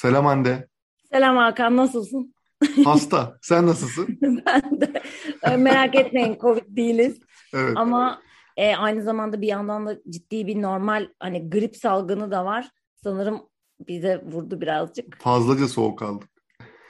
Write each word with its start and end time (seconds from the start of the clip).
Selam 0.00 0.24
Hande. 0.26 0.68
Selam 1.12 1.36
Hakan, 1.36 1.76
nasılsın? 1.76 2.34
Hasta. 2.84 3.38
Sen 3.42 3.66
nasılsın? 3.66 4.18
Ben 4.22 4.80
de. 4.80 5.02
Merak 5.56 5.94
etmeyin, 5.94 6.38
Covid 6.40 6.76
değiliz. 6.76 7.20
Evet. 7.54 7.72
Ama 7.76 8.22
e, 8.56 8.76
aynı 8.76 9.02
zamanda 9.02 9.40
bir 9.40 9.46
yandan 9.46 9.86
da 9.86 9.98
ciddi 10.10 10.46
bir 10.46 10.62
normal 10.62 11.08
hani 11.18 11.50
grip 11.50 11.76
salgını 11.76 12.30
da 12.30 12.44
var. 12.44 12.70
Sanırım 13.04 13.42
bize 13.88 14.22
vurdu 14.24 14.60
birazcık. 14.60 15.18
Fazlaca 15.18 15.68
soğuk 15.68 16.02
aldık. 16.02 16.28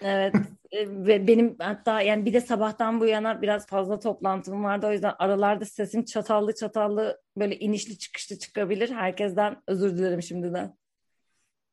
Evet. 0.02 0.34
E, 0.72 0.88
Ve 0.88 1.26
benim 1.26 1.56
hatta 1.58 2.00
yani 2.00 2.24
bir 2.24 2.32
de 2.32 2.40
sabahtan 2.40 3.00
bu 3.00 3.06
yana 3.06 3.42
biraz 3.42 3.66
fazla 3.66 3.98
toplantım 3.98 4.64
vardı. 4.64 4.86
O 4.86 4.92
yüzden 4.92 5.14
aralarda 5.18 5.64
sesim 5.64 6.04
çatallı 6.04 6.54
çatallı 6.54 7.20
böyle 7.36 7.58
inişli 7.58 7.98
çıkışlı 7.98 8.38
çıkabilir. 8.38 8.90
Herkesten 8.90 9.62
özür 9.66 9.98
dilerim 9.98 10.22
şimdiden. 10.22 10.76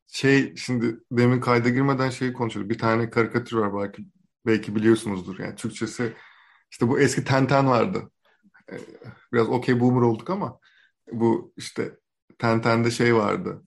Şey 0.08 0.56
şimdi 0.56 1.00
demin 1.12 1.40
kayda 1.40 1.68
girmeden 1.68 2.10
şeyi 2.10 2.32
konuşuyorduk. 2.32 2.70
Bir 2.72 2.78
tane 2.78 3.10
karikatür 3.10 3.56
var 3.56 3.74
belki 3.82 4.04
belki 4.46 4.74
biliyorsunuzdur. 4.76 5.38
Yani 5.38 5.54
Türkçesi 5.54 6.14
işte 6.70 6.88
bu 6.88 7.00
eski 7.00 7.24
Tenten 7.24 7.68
vardı. 7.68 8.10
Ee, 8.72 8.78
Biraz 9.32 9.48
okey 9.48 9.80
boomer 9.80 10.02
olduk 10.02 10.30
ama 10.30 10.60
bu 11.12 11.52
işte 11.56 11.96
Tenten'de 12.38 12.90
şey 12.90 13.14
vardı. 13.16 13.62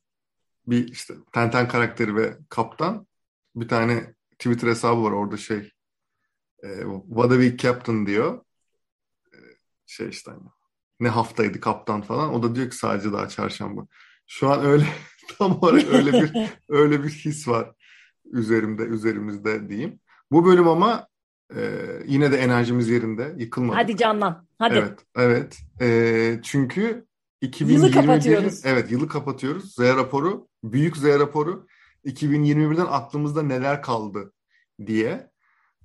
Bir 0.68 0.88
işte 0.88 1.14
Tenten 1.34 1.68
karakteri 1.68 2.16
ve 2.16 2.38
kaptan 2.50 3.08
bir 3.56 3.68
tane 3.68 4.16
Twitter 4.40 4.68
hesabı 4.68 5.04
var 5.04 5.12
orada 5.12 5.38
şey 5.38 5.72
e, 6.64 6.68
What 7.10 7.32
a 7.32 7.36
week 7.42 7.60
captain 7.60 8.06
diyor. 8.06 8.46
E, 9.34 9.38
Şey 9.86 10.10
işte 10.10 10.32
hani, 10.32 10.44
ne 11.00 11.10
haftaydı 11.10 11.60
kaptan 11.60 12.02
falan. 12.02 12.34
O 12.34 12.44
da 12.44 12.56
diyor 12.56 12.70
ki 12.70 12.76
sadece 12.76 13.14
daha 13.14 13.28
çarşamba. 13.30 13.88
Şu 14.28 14.50
an 14.52 14.66
öyle 14.66 14.86
tam 15.38 15.58
olarak 15.62 15.94
öyle 15.94 16.14
bir 16.14 16.32
öyle 16.70 17.04
bir 17.04 17.10
his 17.10 17.48
var 17.48 17.72
üzerimde 18.32 18.84
üzerimizde 18.84 19.70
diyeyim. 19.70 20.00
Bu 20.32 20.46
bölüm 20.46 20.68
ama 20.68 21.08
e, 21.56 21.62
yine 22.06 22.32
de 22.32 22.38
enerjimiz 22.38 22.90
yerinde 22.90 23.36
yıkılmadık. 23.38 23.82
Hadi 23.84 23.98
canlan. 23.98 24.48
Hadi. 24.58 24.76
Evet, 24.76 25.00
evet. 25.16 25.60
E, 25.82 26.40
çünkü 26.44 27.06
Yılı 27.42 27.52
2021'in 27.52 27.92
kapatıyoruz. 27.92 28.62
evet 28.66 28.92
yılı 28.92 29.08
kapatıyoruz. 29.08 29.76
Z 29.76 29.80
raporu, 29.80 30.48
büyük 30.64 30.98
Z 30.98 31.04
raporu 31.04 31.68
2021'den 32.06 32.88
aklımızda 32.90 33.44
neler 33.44 33.82
kaldı 33.82 34.34
diye. 34.86 35.32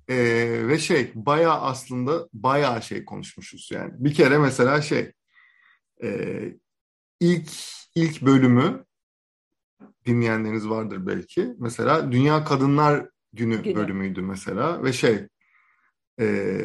E, 0.09 0.17
ve 0.67 0.79
şey 0.79 1.11
bayağı 1.15 1.61
aslında 1.61 2.27
bayağı 2.33 2.81
şey 2.81 3.05
konuşmuşuz 3.05 3.69
yani. 3.71 3.91
Bir 3.97 4.13
kere 4.13 4.37
mesela 4.37 4.81
şey 4.81 5.11
e, 6.03 6.39
ilk 7.19 7.49
ilk 7.95 8.21
bölümü 8.21 8.85
dinleyenleriniz 10.07 10.69
vardır 10.69 11.07
belki. 11.07 11.55
Mesela 11.59 12.11
Dünya 12.11 12.43
Kadınlar 12.43 13.09
Günü 13.33 13.63
Günü. 13.63 13.75
bölümüydü 13.75 14.21
mesela 14.21 14.83
ve 14.83 14.93
şey 14.93 15.27
e, 16.19 16.57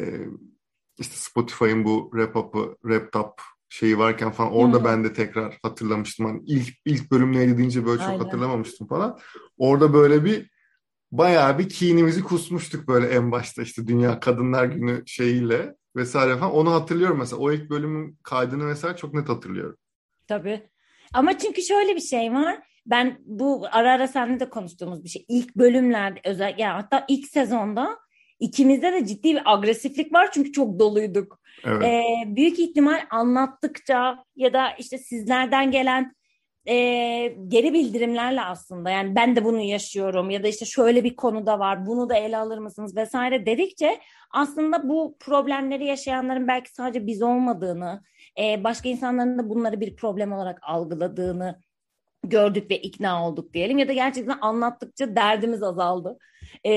işte 0.99 1.15
Spotify'ın 1.15 1.85
bu 1.85 2.11
Rap 2.15 2.35
Up'ı, 2.35 2.77
Rap 2.85 3.15
Up 3.15 3.41
şeyi 3.69 3.97
varken 3.97 4.31
falan 4.31 4.51
orada 4.51 4.79
hı. 4.79 4.85
ben 4.85 5.03
de 5.03 5.13
tekrar 5.13 5.59
hatırlamıştım. 5.63 6.25
Hani 6.25 6.41
ilk 6.45 6.67
ilk 6.85 7.11
bölüm 7.11 7.31
neydi 7.31 7.57
deyince 7.57 7.85
böyle 7.85 7.99
çok 7.99 8.09
Aynen. 8.09 8.23
hatırlamamıştım 8.23 8.87
falan. 8.87 9.19
Orada 9.57 9.93
böyle 9.93 10.25
bir 10.25 10.49
bayağı 11.11 11.59
bir 11.59 11.69
kinimizi 11.69 12.23
kusmuştuk 12.23 12.87
böyle 12.87 13.07
en 13.07 13.31
başta 13.31 13.61
işte 13.61 13.87
Dünya 13.87 14.19
Kadınlar 14.19 14.65
Günü 14.65 15.03
şeyiyle 15.05 15.75
vesaire 15.95 16.37
falan. 16.37 16.51
Onu 16.51 16.73
hatırlıyorum 16.73 17.17
mesela. 17.17 17.41
O 17.41 17.51
ilk 17.51 17.69
bölümün 17.69 18.17
kaydını 18.23 18.63
mesela 18.63 18.95
çok 18.95 19.13
net 19.13 19.29
hatırlıyorum. 19.29 19.77
Tabii. 20.27 20.69
Ama 21.13 21.37
çünkü 21.37 21.61
şöyle 21.61 21.95
bir 21.95 22.01
şey 22.01 22.33
var. 22.33 22.59
Ben 22.85 23.17
bu 23.25 23.65
ara 23.71 23.91
ara 23.91 24.07
seninle 24.07 24.39
de 24.39 24.49
konuştuğumuz 24.49 25.03
bir 25.03 25.09
şey. 25.09 25.25
İlk 25.27 25.55
bölümlerde 25.55 26.19
özel 26.25 26.55
yani 26.57 26.73
hatta 26.73 27.05
ilk 27.07 27.27
sezonda 27.27 27.99
ikimizde 28.39 28.93
de 28.93 29.05
ciddi 29.05 29.33
bir 29.33 29.53
agresiflik 29.53 30.13
var 30.13 30.31
çünkü 30.31 30.51
çok 30.51 30.79
doluyduk. 30.79 31.39
Evet. 31.65 31.83
Ee, 31.83 32.35
büyük 32.35 32.59
ihtimal 32.59 32.99
anlattıkça 33.09 34.23
ya 34.35 34.53
da 34.53 34.69
işte 34.79 34.97
sizlerden 34.97 35.71
gelen 35.71 36.15
e, 36.67 36.75
geri 37.47 37.73
bildirimlerle 37.73 38.41
aslında 38.41 38.89
yani 38.89 39.15
ben 39.15 39.35
de 39.35 39.45
bunu 39.45 39.61
yaşıyorum 39.61 40.29
ya 40.29 40.43
da 40.43 40.47
işte 40.47 40.65
şöyle 40.65 41.03
bir 41.03 41.15
konuda 41.15 41.59
var 41.59 41.85
bunu 41.85 42.09
da 42.09 42.15
ele 42.15 42.37
alır 42.37 42.57
mısınız 42.57 42.95
vesaire 42.95 43.45
dedikçe 43.45 43.99
aslında 44.31 44.89
bu 44.89 45.17
problemleri 45.19 45.85
yaşayanların 45.85 46.47
belki 46.47 46.73
sadece 46.73 47.07
biz 47.07 47.21
olmadığını 47.21 48.01
e, 48.39 48.63
başka 48.63 48.89
insanların 48.89 49.39
da 49.39 49.49
bunları 49.49 49.81
bir 49.81 49.95
problem 49.95 50.33
olarak 50.33 50.59
algıladığını 50.61 51.59
gördük 52.23 52.71
ve 52.71 52.77
ikna 52.77 53.27
olduk 53.27 53.53
diyelim 53.53 53.77
ya 53.77 53.87
da 53.87 53.93
gerçekten 53.93 54.37
anlattıkça 54.41 55.15
derdimiz 55.15 55.63
azaldı. 55.63 56.17
E, 56.65 56.71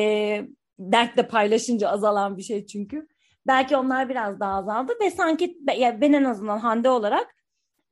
dertle 0.79 1.29
paylaşınca 1.29 1.89
azalan 1.89 2.37
bir 2.37 2.43
şey 2.43 2.67
çünkü. 2.67 3.09
Belki 3.47 3.77
onlar 3.77 4.09
biraz 4.09 4.41
daha 4.41 4.55
azaldı 4.55 4.93
ve 5.01 5.11
sanki 5.11 5.59
ya 5.77 6.01
ben 6.01 6.13
en 6.13 6.25
azından 6.25 6.59
Hande 6.59 6.91
olarak 6.91 7.35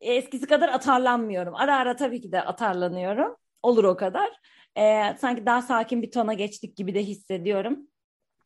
eskisi 0.00 0.46
kadar 0.46 0.68
atarlanmıyorum. 0.68 1.54
Ara 1.54 1.76
ara 1.76 1.96
tabii 1.96 2.20
ki 2.20 2.32
de 2.32 2.42
atarlanıyorum. 2.42 3.36
Olur 3.62 3.84
o 3.84 3.96
kadar. 3.96 4.28
E, 4.76 5.16
sanki 5.20 5.46
daha 5.46 5.62
sakin 5.62 6.02
bir 6.02 6.10
tona 6.10 6.34
geçtik 6.34 6.76
gibi 6.76 6.94
de 6.94 7.02
hissediyorum. 7.02 7.78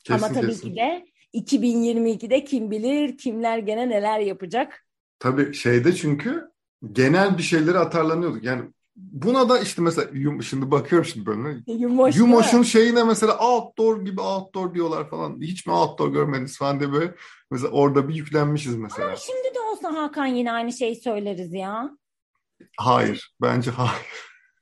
Kesin 0.04 0.24
Ama 0.24 0.34
tabii 0.34 0.46
kesin. 0.46 0.70
ki 0.70 0.76
de 0.76 1.06
2022'de 1.34 2.44
kim 2.44 2.70
bilir 2.70 3.18
kimler 3.18 3.58
gene 3.58 3.88
neler 3.88 4.20
yapacak. 4.20 4.86
Tabii 5.18 5.54
şeyde 5.54 5.94
çünkü 5.94 6.50
genel 6.92 7.38
bir 7.38 7.42
şeyleri 7.42 7.78
atarlanıyorduk. 7.78 8.44
Yani 8.44 8.70
buna 8.98 9.48
da 9.48 9.58
işte 9.58 9.82
mesela 9.82 10.10
yum, 10.12 10.42
şimdi 10.42 10.70
bakıyorum 10.70 11.08
şimdi 11.08 11.26
bölümüne. 11.26 11.62
Yumoş 11.66 12.14
değil 12.14 12.24
mi? 12.24 12.30
Yumoş'un 12.30 12.62
şeyine 12.62 13.04
mesela 13.04 13.38
outdoor 13.38 14.04
gibi 14.04 14.20
outdoor 14.20 14.74
diyorlar 14.74 15.10
falan. 15.10 15.40
Hiç 15.40 15.66
mi 15.66 15.72
outdoor 15.72 16.12
görmediniz 16.12 16.58
falan 16.58 16.80
diye 16.80 16.92
böyle. 16.92 17.14
Mesela 17.50 17.72
orada 17.72 18.08
bir 18.08 18.14
yüklenmişiz 18.14 18.76
mesela. 18.76 19.08
Ama 19.08 19.16
şimdi 19.16 19.54
de 19.54 19.60
olsa 19.60 20.02
Hakan 20.02 20.26
yine 20.26 20.52
aynı 20.52 20.72
şeyi 20.72 20.96
söyleriz 20.96 21.52
ya. 21.52 21.90
Hayır. 22.76 23.34
Bence 23.42 23.70
hayır. 23.70 24.06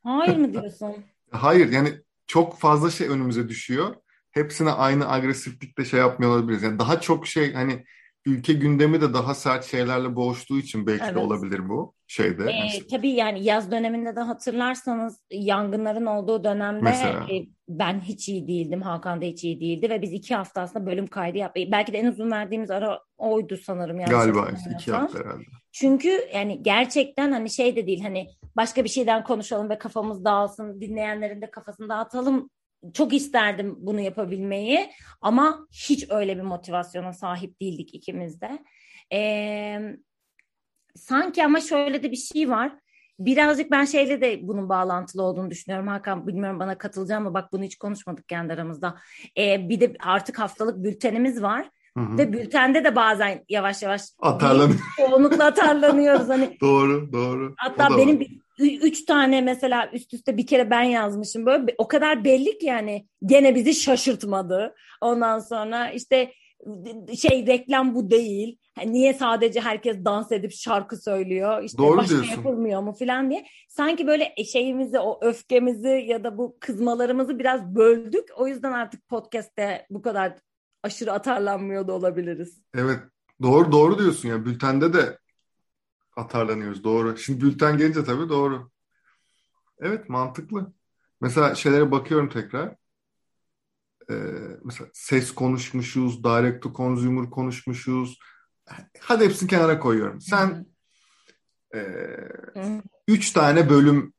Hayır 0.04 0.36
mı 0.36 0.52
diyorsun? 0.52 0.94
Hayır 1.30 1.72
yani 1.72 1.92
çok 2.26 2.58
fazla 2.58 2.90
şey 2.90 3.08
önümüze 3.08 3.48
düşüyor. 3.48 3.96
Hepsine 4.30 4.70
aynı 4.70 5.12
agresiflikte 5.12 5.84
şey 5.84 6.00
yapmıyor 6.00 6.32
olabiliriz. 6.32 6.62
Yani 6.62 6.78
daha 6.78 7.00
çok 7.00 7.26
şey 7.26 7.52
hani 7.52 7.84
ülke 8.26 8.52
gündemi 8.52 9.00
de 9.00 9.14
daha 9.14 9.34
sert 9.34 9.64
şeylerle 9.64 10.16
boğuştuğu 10.16 10.58
için 10.58 10.86
belki 10.86 11.04
de 11.04 11.08
Evet. 11.08 11.16
olabilir 11.22 11.68
bu 11.68 11.94
şeyde. 12.06 12.42
Ee, 12.42 12.60
Mesela- 12.62 12.86
tabii 12.90 13.10
yani 13.10 13.44
yaz 13.44 13.70
döneminde 13.70 14.16
de 14.16 14.20
hatırlarsanız 14.20 15.20
yangınların 15.30 16.06
olduğu 16.06 16.44
dönemde 16.44 16.80
Mesela. 16.82 17.26
e, 17.32 17.46
ben 17.68 18.00
hiç 18.00 18.28
iyi 18.28 18.48
değildim. 18.48 18.82
Hakan 18.82 19.20
da 19.20 19.24
hiç 19.24 19.44
iyi 19.44 19.60
değildi 19.60 19.90
ve 19.90 20.02
biz 20.02 20.12
iki 20.12 20.34
hafta 20.34 20.60
aslında 20.60 20.86
bölüm 20.86 21.06
kaydı 21.06 21.38
yaptık. 21.38 21.64
Belki 21.72 21.92
de 21.92 21.98
en 21.98 22.06
uzun 22.06 22.30
verdiğimiz 22.30 22.70
ara 22.70 23.00
oydu 23.18 23.56
sanırım. 23.56 23.98
Galiba 23.98 24.48
iki 24.74 24.92
hafta 24.92 25.18
herhalde. 25.18 25.44
Çünkü 25.72 26.20
yani 26.34 26.62
gerçekten 26.62 27.32
hani 27.32 27.50
şey 27.50 27.76
de 27.76 27.86
değil 27.86 28.02
hani 28.02 28.26
başka 28.56 28.84
bir 28.84 28.88
şeyden 28.88 29.24
konuşalım 29.24 29.70
ve 29.70 29.78
kafamız 29.78 30.24
dağılsın, 30.24 30.80
dinleyenlerin 30.80 31.42
de 31.42 31.50
kafasını 31.50 31.88
dağıtalım. 31.88 32.50
Çok 32.94 33.12
isterdim 33.12 33.76
bunu 33.78 34.00
yapabilmeyi 34.00 34.90
ama 35.20 35.66
hiç 35.72 36.10
öyle 36.10 36.36
bir 36.36 36.42
motivasyona 36.42 37.12
sahip 37.12 37.60
değildik 37.60 37.94
ikimiz 37.94 38.40
de. 38.40 38.64
Ee, 39.12 39.96
sanki 40.94 41.44
ama 41.44 41.60
şöyle 41.60 42.02
de 42.02 42.10
bir 42.10 42.16
şey 42.16 42.50
var. 42.50 42.72
Birazcık 43.18 43.70
ben 43.70 43.84
şeyle 43.84 44.20
de 44.20 44.38
bunun 44.42 44.68
bağlantılı 44.68 45.22
olduğunu 45.22 45.50
düşünüyorum. 45.50 45.88
Hakan 45.88 46.26
bilmiyorum 46.26 46.60
bana 46.60 46.78
katılacağım 46.78 47.24
mı? 47.24 47.34
Bak 47.34 47.52
bunu 47.52 47.62
hiç 47.62 47.78
konuşmadık 47.78 48.28
kendi 48.28 48.52
aramızda. 48.52 48.96
Ee, 49.38 49.68
bir 49.68 49.80
de 49.80 49.94
artık 50.00 50.38
haftalık 50.38 50.84
bültenimiz 50.84 51.42
var. 51.42 51.70
Hı 51.96 52.00
hı. 52.00 52.18
Ve 52.18 52.32
bültende 52.32 52.84
de 52.84 52.96
bazen 52.96 53.44
yavaş 53.48 53.82
yavaş 53.82 54.02
Atarlanıyor. 54.22 54.80
çoğunlukla 54.96 55.44
atarlanıyoruz. 55.44 56.28
Hani 56.28 56.56
Doğru, 56.60 57.12
doğru. 57.12 57.54
Hatta 57.56 57.96
benim 57.96 58.20
var. 58.20 58.26
Üç 58.58 59.04
tane 59.04 59.40
mesela 59.40 59.90
üst 59.92 60.14
üste 60.14 60.36
bir 60.36 60.46
kere 60.46 60.70
ben 60.70 60.82
yazmışım 60.82 61.46
böyle 61.46 61.74
o 61.78 61.88
kadar 61.88 62.24
belli 62.24 62.58
ki 62.58 62.66
yani 62.66 63.06
gene 63.26 63.54
bizi 63.54 63.74
şaşırtmadı. 63.74 64.74
Ondan 65.00 65.38
sonra 65.38 65.90
işte 65.90 66.32
şey 67.20 67.46
reklam 67.46 67.94
bu 67.94 68.10
değil. 68.10 68.58
Niye 68.86 69.14
sadece 69.14 69.60
herkes 69.60 70.04
dans 70.04 70.32
edip 70.32 70.52
şarkı 70.52 70.96
söylüyor? 70.96 71.62
İşte 71.62 71.78
Doğru 71.78 71.96
başka 71.96 72.10
diyorsun. 72.10 72.30
yapılmıyor 72.30 72.82
mu 72.82 72.94
falan 72.98 73.30
diye. 73.30 73.46
Sanki 73.68 74.06
böyle 74.06 74.34
şeyimizi 74.52 74.98
o 74.98 75.18
öfkemizi 75.22 76.04
ya 76.06 76.24
da 76.24 76.38
bu 76.38 76.56
kızmalarımızı 76.60 77.38
biraz 77.38 77.74
böldük. 77.74 78.28
O 78.36 78.46
yüzden 78.48 78.72
artık 78.72 79.08
podcast'te 79.08 79.86
bu 79.90 80.02
kadar 80.02 80.32
aşırı 80.82 81.12
atarlanmıyor 81.12 81.88
da 81.88 81.92
olabiliriz. 81.92 82.60
Evet, 82.74 82.98
doğru 83.42 83.72
doğru 83.72 83.98
diyorsun 83.98 84.28
ya. 84.28 84.44
Bültende 84.44 84.92
de 84.92 85.18
atarlanıyoruz. 86.16 86.84
Doğru. 86.84 87.18
Şimdi 87.18 87.40
bülten 87.40 87.78
gelince 87.78 88.04
tabii 88.04 88.28
doğru. 88.28 88.70
Evet, 89.78 90.08
mantıklı. 90.08 90.72
Mesela 91.20 91.54
şeylere 91.54 91.90
bakıyorum 91.90 92.28
tekrar. 92.28 92.76
Ee, 94.10 94.14
mesela 94.64 94.90
ses 94.92 95.34
konuşmuşuz, 95.34 96.24
direct 96.24 96.62
to 96.62 96.72
consumer 96.72 97.30
konuşmuşuz. 97.30 98.18
Hadi 99.00 99.24
hepsini 99.24 99.50
kenara 99.50 99.78
koyuyorum. 99.78 100.20
Sen 100.20 100.66
e, 101.74 101.78
Hı. 102.54 102.82
üç 103.08 103.30
tane 103.32 103.70
bölüm 103.70 104.12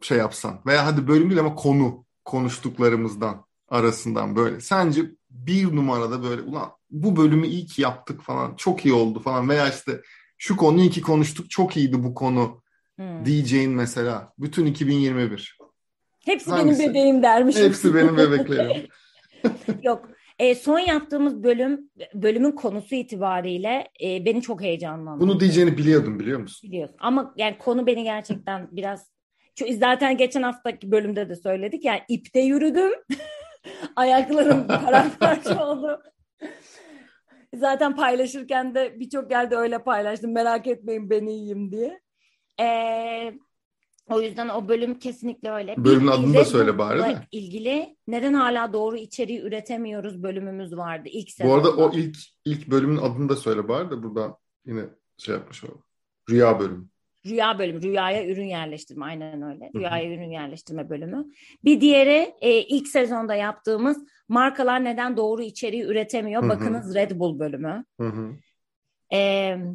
şey 0.00 0.18
yapsan 0.18 0.60
veya 0.66 0.86
hadi 0.86 1.08
bölüm 1.08 1.30
değil 1.30 1.40
ama 1.40 1.54
konu 1.54 2.06
konuştuklarımızdan 2.24 3.44
arasından 3.68 4.36
böyle 4.36 4.60
sence 4.60 5.04
bir 5.30 5.76
numarada 5.76 6.22
böyle 6.22 6.42
ulan 6.42 6.72
bu 6.90 7.16
bölümü 7.16 7.46
iyi 7.46 7.66
ki 7.66 7.82
yaptık 7.82 8.22
falan 8.22 8.56
çok 8.56 8.84
iyi 8.86 8.94
oldu 8.94 9.20
falan 9.20 9.48
veya 9.48 9.68
işte 9.68 10.02
şu 10.40 10.56
konuyu 10.56 10.84
iyi 10.84 10.90
ki 10.90 11.02
konuştuk 11.02 11.50
çok 11.50 11.76
iyiydi 11.76 12.04
bu 12.04 12.14
konu 12.14 12.62
hmm. 12.96 13.24
diyeceğin 13.24 13.70
mesela 13.70 14.32
bütün 14.38 14.66
2021. 14.66 15.58
Hepsi 16.24 16.50
Hangisi? 16.50 16.78
benim 16.78 16.90
bebeğim 16.90 17.22
dermiş. 17.22 17.56
Hepsi 17.56 17.94
benim 17.94 18.16
bebeklerim. 18.16 18.86
Yok 19.82 20.08
e, 20.38 20.54
son 20.54 20.78
yaptığımız 20.78 21.42
bölüm 21.42 21.90
bölümün 22.14 22.52
konusu 22.52 22.94
itibariyle 22.94 23.88
e, 24.02 24.24
beni 24.24 24.42
çok 24.42 24.62
heyecanlandırdı. 24.62 25.28
Bunu 25.28 25.40
diyeceğini 25.40 25.78
biliyordum 25.78 26.20
biliyor 26.20 26.40
musun? 26.40 26.70
Biliyorsun 26.70 26.96
ama 27.00 27.34
yani 27.36 27.58
konu 27.58 27.86
beni 27.86 28.04
gerçekten 28.04 28.68
biraz 28.72 29.10
çünkü 29.54 29.76
zaten 29.76 30.16
geçen 30.16 30.42
haftaki 30.42 30.90
bölümde 30.90 31.28
de 31.28 31.36
söyledik 31.36 31.84
yani 31.84 32.00
ipte 32.08 32.40
yürüdüm. 32.40 32.92
Ayaklarım 33.96 34.66
paramparça 34.84 35.66
oldu. 35.68 36.02
Zaten 37.54 37.96
paylaşırken 37.96 38.74
de 38.74 39.00
birçok 39.00 39.30
yerde 39.30 39.56
öyle 39.56 39.78
paylaştım. 39.78 40.32
Merak 40.32 40.66
etmeyin 40.66 41.10
ben 41.10 41.26
iyiyim 41.26 41.72
diye. 41.72 42.00
Ee, 42.60 43.32
o 44.10 44.20
yüzden 44.20 44.48
o 44.48 44.68
bölüm 44.68 44.98
kesinlikle 44.98 45.50
öyle. 45.50 45.74
Bölümün 45.76 46.06
bir 46.06 46.12
adını 46.12 46.34
da 46.34 46.44
söyle 46.44 46.78
bari 46.78 46.98
de. 46.98 47.26
ilgili 47.32 47.96
neden 48.06 48.34
hala 48.34 48.72
doğru 48.72 48.96
içeriği 48.96 49.40
üretemiyoruz 49.40 50.22
bölümümüz 50.22 50.76
vardı 50.76 51.08
ilk 51.12 51.30
sezonda. 51.30 51.64
Bu 51.64 51.68
arada 51.68 51.82
o 51.82 51.92
ilk 51.94 52.16
ilk 52.44 52.70
bölümün 52.70 52.96
adını 52.96 53.28
da 53.28 53.36
söyle 53.36 53.68
bari 53.68 53.90
de 53.90 54.02
burada 54.02 54.36
yine 54.66 54.84
şey 55.18 55.34
yapmış 55.34 55.64
olalım. 55.64 55.82
Rüya 56.30 56.60
bölümü. 56.60 56.88
Rüya 57.26 57.58
bölümü, 57.58 57.82
rüyaya 57.82 58.26
ürün 58.26 58.46
yerleştirme 58.46 59.04
aynen 59.04 59.42
öyle. 59.42 59.70
Rüyaya 59.74 60.14
ürün 60.14 60.30
yerleştirme 60.30 60.90
bölümü. 60.90 61.26
Bir 61.64 61.80
diğeri 61.80 62.34
e, 62.40 62.60
ilk 62.62 62.88
sezonda 62.88 63.34
yaptığımız 63.34 64.06
markalar 64.28 64.84
neden 64.84 65.16
doğru 65.16 65.42
içeriği 65.42 65.82
üretemiyor? 65.82 66.42
Bakınız 66.48 66.94
Red 66.94 67.10
Bull 67.18 67.38
bölümü. 67.38 67.84
E, 69.12 69.18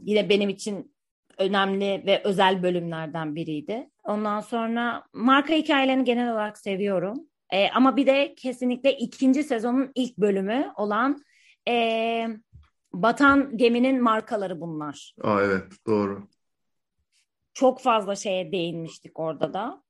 yine 0.04 0.30
benim 0.30 0.50
için 0.50 0.96
önemli 1.38 2.04
ve 2.06 2.22
özel 2.24 2.64
bölümlerden 2.64 3.36
biriydi. 3.36 3.90
Ondan 4.04 4.40
sonra 4.40 5.04
marka 5.14 5.54
hikayelerini 5.54 6.04
genel 6.04 6.34
olarak 6.34 6.58
seviyorum. 6.58 7.18
E, 7.54 7.70
ama 7.70 7.98
bir 7.98 8.06
de 8.06 8.36
kesinlikle 8.36 8.98
ikinci 8.98 9.44
sezonun 9.44 9.92
ilk 9.96 10.18
bölümü 10.18 10.72
olan 10.78 11.24
e, 11.68 12.28
Batan 12.94 13.58
Geminin 13.58 14.04
markaları 14.04 14.62
bunlar. 14.62 15.16
Aa, 15.24 15.42
evet 15.42 15.64
doğru. 15.88 16.28
Çok 17.56 17.82
fazla 17.82 18.16
şeye 18.16 18.52
değinmiştik 18.52 19.20
orada 19.20 19.54
da. 19.54 19.84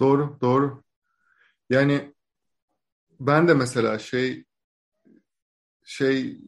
Doğru, 0.00 0.38
doğru. 0.40 0.84
Yani 1.70 2.14
ben 3.20 3.48
de 3.48 3.54
mesela 3.54 3.98
şey 3.98 4.44
şey 5.84 6.40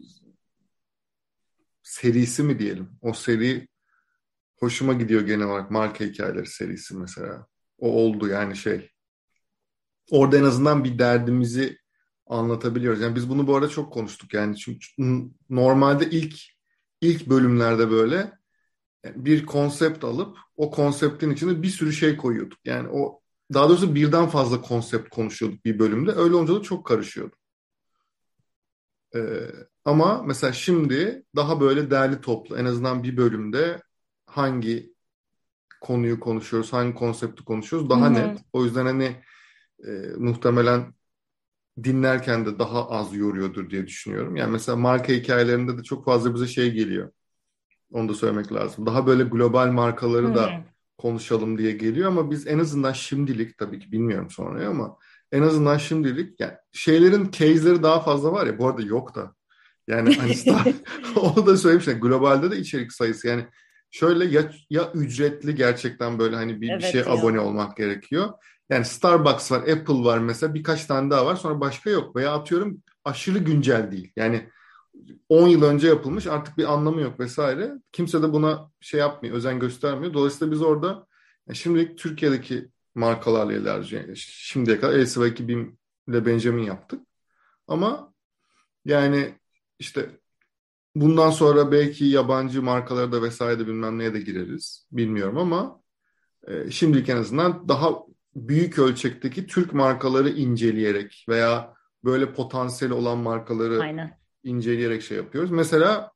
serisi 1.82 2.42
mi 2.42 2.58
diyelim? 2.58 2.98
O 3.00 3.12
seri 3.12 3.68
hoşuma 4.56 4.92
gidiyor 4.92 5.20
genel 5.26 5.46
olarak 5.46 5.70
marka 5.70 6.04
hikayeleri 6.04 6.46
serisi 6.46 6.96
mesela. 6.96 7.46
O 7.78 7.92
oldu 7.92 8.28
yani 8.28 8.56
şey. 8.56 8.90
Orada 10.10 10.38
en 10.38 10.44
azından 10.44 10.84
bir 10.84 10.98
derdimizi 10.98 11.78
anlatabiliyoruz. 12.26 13.00
Yani 13.00 13.16
biz 13.16 13.30
bunu 13.30 13.46
bu 13.46 13.56
arada 13.56 13.68
çok 13.68 13.92
konuştuk 13.92 14.34
yani 14.34 14.56
çünkü 14.56 14.88
normalde 15.50 16.10
ilk 16.10 16.57
ilk 17.00 17.28
bölümlerde 17.28 17.90
böyle 17.90 18.38
bir 19.04 19.46
konsept 19.46 20.04
alıp 20.04 20.38
o 20.56 20.70
konseptin 20.70 21.30
içine 21.30 21.62
bir 21.62 21.68
sürü 21.68 21.92
şey 21.92 22.16
koyuyorduk. 22.16 22.58
Yani 22.64 22.88
o 22.88 23.20
daha 23.54 23.68
doğrusu 23.68 23.94
birden 23.94 24.26
fazla 24.26 24.60
konsept 24.60 25.08
konuşuyorduk 25.08 25.64
bir 25.64 25.78
bölümde. 25.78 26.12
Öyle 26.12 26.34
olunca 26.34 26.54
da 26.54 26.62
çok 26.62 26.86
karışıyordu. 26.86 27.36
Ee, 29.14 29.50
ama 29.84 30.22
mesela 30.22 30.52
şimdi 30.52 31.24
daha 31.36 31.60
böyle 31.60 31.90
derli 31.90 32.20
toplu 32.20 32.58
en 32.58 32.64
azından 32.64 33.02
bir 33.02 33.16
bölümde 33.16 33.82
hangi 34.26 34.94
konuyu 35.80 36.20
konuşuyoruz, 36.20 36.72
hangi 36.72 36.94
konsepti 36.94 37.44
konuşuyoruz 37.44 37.90
daha 37.90 38.04
Hı-hı. 38.04 38.14
net. 38.14 38.38
O 38.52 38.64
yüzden 38.64 38.86
hani 38.86 39.22
e, 39.86 39.90
muhtemelen 40.16 40.94
dinlerken 41.84 42.46
de 42.46 42.58
daha 42.58 42.90
az 42.90 43.14
yoruyordur 43.14 43.70
diye 43.70 43.86
düşünüyorum. 43.86 44.36
Yani 44.36 44.52
mesela 44.52 44.76
marka 44.76 45.12
hikayelerinde 45.12 45.78
de 45.78 45.82
çok 45.82 46.04
fazla 46.04 46.34
bize 46.34 46.46
şey 46.46 46.70
geliyor. 46.72 47.10
Onu 47.92 48.08
da 48.08 48.14
söylemek 48.14 48.52
lazım. 48.52 48.86
Daha 48.86 49.06
böyle 49.06 49.22
global 49.22 49.66
markaları 49.72 50.26
Hı-hı. 50.26 50.34
da 50.34 50.64
konuşalım 50.98 51.58
diye 51.58 51.72
geliyor 51.72 52.08
ama 52.08 52.30
biz 52.30 52.46
en 52.46 52.58
azından 52.58 52.92
şimdilik 52.92 53.58
tabii 53.58 53.78
ki 53.78 53.92
bilmiyorum 53.92 54.30
sonraya 54.30 54.70
ama 54.70 54.96
en 55.32 55.42
azından 55.42 55.78
şimdilik 55.78 56.40
yani 56.40 56.52
şeylerin 56.72 57.30
case'leri 57.30 57.82
daha 57.82 58.00
fazla 58.00 58.32
var 58.32 58.46
ya 58.46 58.58
bu 58.58 58.68
arada 58.68 58.82
yok 58.82 59.14
da 59.14 59.34
yani 59.88 60.16
hani 60.16 60.34
Star, 60.34 60.72
onu 61.16 61.46
da 61.46 61.56
söylemişler. 61.56 61.94
Globalde 61.94 62.50
de 62.50 62.56
içerik 62.56 62.92
sayısı 62.92 63.28
yani 63.28 63.46
şöyle 63.90 64.24
ya, 64.24 64.50
ya 64.70 64.92
ücretli 64.94 65.54
gerçekten 65.54 66.18
böyle 66.18 66.36
hani 66.36 66.60
bir, 66.60 66.70
evet 66.70 66.82
bir 66.82 66.86
şeye 66.86 67.04
ya. 67.04 67.10
abone 67.10 67.40
olmak 67.40 67.76
gerekiyor. 67.76 68.32
Yani 68.70 68.84
Starbucks 68.84 69.52
var, 69.52 69.60
Apple 69.60 70.04
var 70.04 70.18
mesela 70.18 70.54
birkaç 70.54 70.86
tane 70.86 71.10
daha 71.10 71.26
var 71.26 71.36
sonra 71.36 71.60
başka 71.60 71.90
yok. 71.90 72.16
Veya 72.16 72.32
atıyorum 72.32 72.82
aşırı 73.04 73.38
güncel 73.38 73.90
değil. 73.90 74.12
Yani 74.16 74.48
10 75.28 75.48
yıl 75.48 75.62
önce 75.62 75.88
yapılmış 75.88 76.26
artık 76.26 76.58
bir 76.58 76.72
anlamı 76.72 77.00
yok 77.00 77.20
vesaire. 77.20 77.72
Kimse 77.92 78.22
de 78.22 78.32
buna 78.32 78.70
şey 78.80 79.00
yapmıyor, 79.00 79.36
özen 79.36 79.58
göstermiyor. 79.58 80.14
Dolayısıyla 80.14 80.52
biz 80.52 80.62
orada 80.62 81.06
yani 81.48 81.56
şimdilik 81.56 81.98
Türkiye'deki 81.98 82.68
markalarla 82.94 83.52
ilerleyeceğiz. 83.52 84.18
Şimdiye 84.18 84.80
kadar 84.80 84.94
Elsi 84.94 85.20
ve 85.20 85.28
2000 85.28 85.78
ile 86.08 86.26
Benjamin 86.26 86.62
yaptık. 86.62 87.00
Ama 87.68 88.14
yani 88.84 89.34
işte 89.78 90.10
bundan 90.94 91.30
sonra 91.30 91.72
belki 91.72 92.04
yabancı 92.04 92.62
markalara 92.62 93.12
da 93.12 93.22
vesaire 93.22 93.58
de 93.58 93.66
bilmem 93.66 93.98
neye 93.98 94.14
de 94.14 94.20
gireriz. 94.20 94.86
Bilmiyorum 94.92 95.38
ama 95.38 95.82
e, 96.46 96.70
şimdilik 96.70 97.08
en 97.08 97.16
azından 97.16 97.68
daha 97.68 98.07
büyük 98.48 98.78
ölçekteki 98.78 99.46
Türk 99.46 99.72
markaları 99.72 100.28
inceleyerek 100.28 101.24
veya 101.28 101.74
böyle 102.04 102.32
potansiyeli 102.32 102.94
olan 102.94 103.18
markaları 103.18 103.80
Aynen. 103.80 104.18
inceleyerek 104.44 105.02
şey 105.02 105.16
yapıyoruz. 105.16 105.50
Mesela 105.50 106.12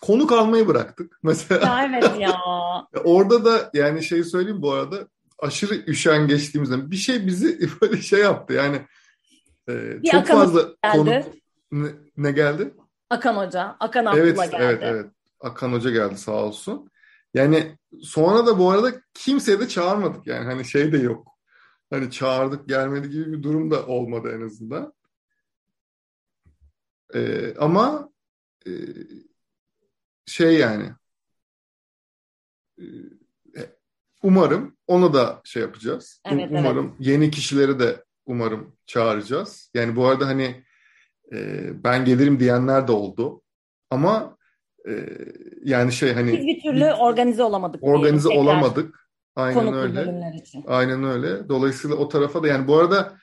konuk 0.00 0.32
almayı 0.32 0.68
bıraktık. 0.68 1.18
Mesela 1.22 1.66
ya 1.66 1.86
evet 1.88 2.20
ya. 2.20 2.40
orada 3.04 3.44
da 3.44 3.70
yani 3.74 4.02
şey 4.02 4.24
söyleyeyim 4.24 4.62
bu 4.62 4.72
arada 4.72 5.08
aşırı 5.38 5.74
üşen 5.74 6.26
geçtiğimizde 6.26 6.90
bir 6.90 6.96
şey 6.96 7.26
bizi 7.26 7.68
böyle 7.82 8.02
şey 8.02 8.20
yaptı 8.20 8.52
yani 8.52 8.80
e, 9.68 10.00
çok 10.10 10.26
fazla 10.26 10.68
konuk 10.92 11.24
ne, 11.72 11.88
ne 12.16 12.32
geldi? 12.32 12.74
Akan 13.10 13.36
Hoca. 13.36 13.76
Akan 13.80 14.04
aklıma 14.04 14.24
evet, 14.24 14.36
geldi. 14.36 14.56
Evet, 14.60 14.78
evet. 14.82 15.06
Akan 15.40 15.72
Hoca 15.72 15.90
geldi 15.90 16.18
sağ 16.18 16.32
olsun. 16.32 16.90
Yani 17.34 17.78
sonra 18.02 18.46
da 18.46 18.58
bu 18.58 18.70
arada 18.70 19.02
kimseye 19.14 19.60
de 19.60 19.68
çağırmadık 19.68 20.26
yani 20.26 20.44
hani 20.44 20.64
şey 20.64 20.92
de 20.92 20.98
yok. 20.98 21.38
Hani 21.90 22.10
çağırdık 22.10 22.68
gelmedi 22.68 23.10
gibi 23.10 23.32
bir 23.32 23.42
durum 23.42 23.70
da 23.70 23.86
olmadı 23.86 24.32
en 24.36 24.40
azından. 24.40 24.92
Ee, 27.14 27.54
ama 27.58 28.10
e, 28.66 28.70
şey 30.26 30.58
yani 30.58 30.92
e, 32.78 32.86
umarım 34.22 34.76
onu 34.86 35.14
da 35.14 35.40
şey 35.44 35.62
yapacağız. 35.62 36.20
Evet, 36.24 36.48
umarım 36.50 36.86
evet. 36.86 37.06
yeni 37.08 37.30
kişileri 37.30 37.78
de 37.78 38.04
umarım 38.26 38.76
çağıracağız. 38.86 39.70
Yani 39.74 39.96
bu 39.96 40.06
arada 40.06 40.26
hani 40.26 40.64
e, 41.32 41.70
ben 41.84 42.04
gelirim 42.04 42.40
diyenler 42.40 42.88
de 42.88 42.92
oldu. 42.92 43.42
Ama 43.90 44.38
e, 44.88 44.92
yani 45.64 45.92
şey 45.92 46.12
hani 46.12 46.32
biz 46.32 46.46
bir 46.46 46.60
türlü 46.62 46.92
organize 46.92 47.42
olamadık. 47.42 47.82
Organize 47.84 48.28
diye, 48.28 48.38
olamadık. 48.38 49.10
Aynen 49.36 49.74
öyle. 49.74 50.36
Için. 50.36 50.64
Aynen 50.66 51.04
öyle. 51.04 51.48
Dolayısıyla 51.48 51.96
o 51.96 52.08
tarafa 52.08 52.42
da 52.42 52.48
yani 52.48 52.68
bu 52.68 52.76
arada 52.76 53.16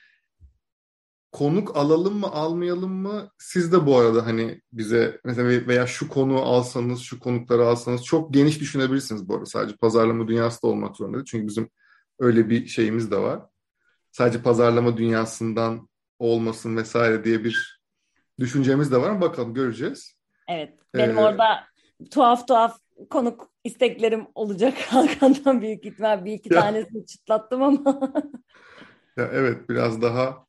konuk 1.32 1.76
alalım 1.76 2.18
mı 2.18 2.26
almayalım 2.26 2.92
mı 2.92 3.30
siz 3.38 3.72
de 3.72 3.86
bu 3.86 3.98
arada 3.98 4.26
hani 4.26 4.60
bize 4.72 5.20
mesela 5.24 5.66
veya 5.66 5.86
şu 5.86 6.08
konuğu 6.08 6.40
alsanız 6.40 7.00
şu 7.00 7.20
konukları 7.20 7.66
alsanız 7.66 8.04
çok 8.04 8.34
geniş 8.34 8.60
düşünebilirsiniz 8.60 9.28
bu 9.28 9.34
arada 9.34 9.46
sadece 9.46 9.76
pazarlama 9.76 10.28
dünyası 10.28 10.62
da 10.62 10.66
olmak 10.66 10.96
zorunda 10.96 11.16
değil. 11.16 11.26
Çünkü 11.26 11.46
bizim 11.46 11.70
öyle 12.18 12.50
bir 12.50 12.66
şeyimiz 12.66 13.10
de 13.10 13.18
var. 13.18 13.40
Sadece 14.12 14.42
pazarlama 14.42 14.96
dünyasından 14.96 15.88
olmasın 16.18 16.76
vesaire 16.76 17.24
diye 17.24 17.44
bir 17.44 17.80
düşüncemiz 18.38 18.92
de 18.92 19.00
var 19.00 19.10
ama 19.10 19.20
bakalım 19.20 19.54
göreceğiz. 19.54 20.17
Evet. 20.48 20.78
Benim 20.94 21.18
ee, 21.18 21.20
orada 21.20 21.64
tuhaf 22.10 22.48
tuhaf 22.48 22.80
konuk 23.10 23.50
isteklerim 23.64 24.26
olacak. 24.34 24.74
Hakan'dan 24.88 25.62
büyük 25.62 25.86
ihtimal 25.86 26.24
bir 26.24 26.32
iki 26.32 26.54
ya, 26.54 26.60
tanesini 26.60 27.06
çıtlattım 27.06 27.62
ama. 27.62 28.12
ya 29.16 29.30
evet 29.32 29.68
biraz 29.68 30.02
daha 30.02 30.46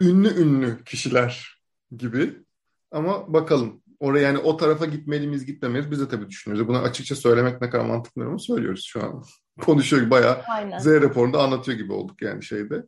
ünlü 0.00 0.42
ünlü 0.42 0.84
kişiler 0.84 1.60
gibi. 1.96 2.44
Ama 2.90 3.32
bakalım. 3.32 3.84
Oraya 4.00 4.22
yani 4.22 4.38
o 4.38 4.56
tarafa 4.56 4.86
gitmeli 4.86 5.26
miyiz 5.26 5.46
gitmemeliyiz 5.46 5.90
biz 5.90 6.00
de 6.00 6.08
tabii 6.08 6.28
düşünüyoruz. 6.28 6.68
Bunu 6.68 6.78
açıkça 6.78 7.16
söylemek 7.16 7.60
ne 7.60 7.70
kadar 7.70 7.84
mantıklı 7.84 8.24
ama 8.24 8.38
söylüyoruz 8.38 8.84
şu 8.84 9.04
an. 9.04 9.24
konuşuyor 9.60 10.10
bayağı 10.10 10.42
Aynen. 10.48 10.78
Z 10.78 10.86
raporunda 10.86 11.42
anlatıyor 11.42 11.78
gibi 11.78 11.92
olduk 11.92 12.22
yani 12.22 12.42
şeyde. 12.42 12.86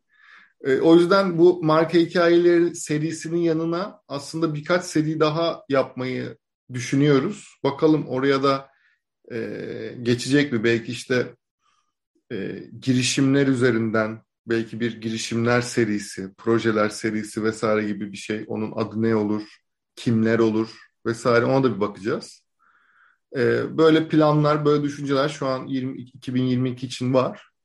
E, 0.64 0.80
o 0.80 0.96
yüzden 0.96 1.38
bu 1.38 1.62
marka 1.62 1.98
hikayeleri 1.98 2.76
serisinin 2.76 3.38
yanına 3.38 4.00
aslında 4.08 4.54
birkaç 4.54 4.84
seri 4.84 5.20
daha 5.20 5.62
yapmayı 5.68 6.36
düşünüyoruz. 6.72 7.58
Bakalım 7.64 8.08
oraya 8.08 8.42
da 8.42 8.68
e, 9.32 9.38
geçecek 10.02 10.52
mi? 10.52 10.64
Belki 10.64 10.92
işte 10.92 11.34
e, 12.32 12.62
girişimler 12.80 13.46
üzerinden 13.46 14.22
belki 14.46 14.80
bir 14.80 15.00
girişimler 15.00 15.60
serisi, 15.60 16.34
projeler 16.38 16.88
serisi 16.88 17.44
vesaire 17.44 17.86
gibi 17.86 18.12
bir 18.12 18.16
şey. 18.16 18.44
Onun 18.46 18.72
adı 18.76 19.02
ne 19.02 19.16
olur, 19.16 19.42
kimler 19.96 20.38
olur 20.38 20.68
vesaire 21.06 21.44
ona 21.44 21.64
da 21.64 21.74
bir 21.74 21.80
bakacağız. 21.80 22.42
E, 23.36 23.38
böyle 23.78 24.08
planlar, 24.08 24.64
böyle 24.64 24.82
düşünceler 24.82 25.28
şu 25.28 25.46
an 25.46 25.66
20, 25.66 25.98
2022 25.98 26.86
için 26.86 27.14
var. 27.14 27.55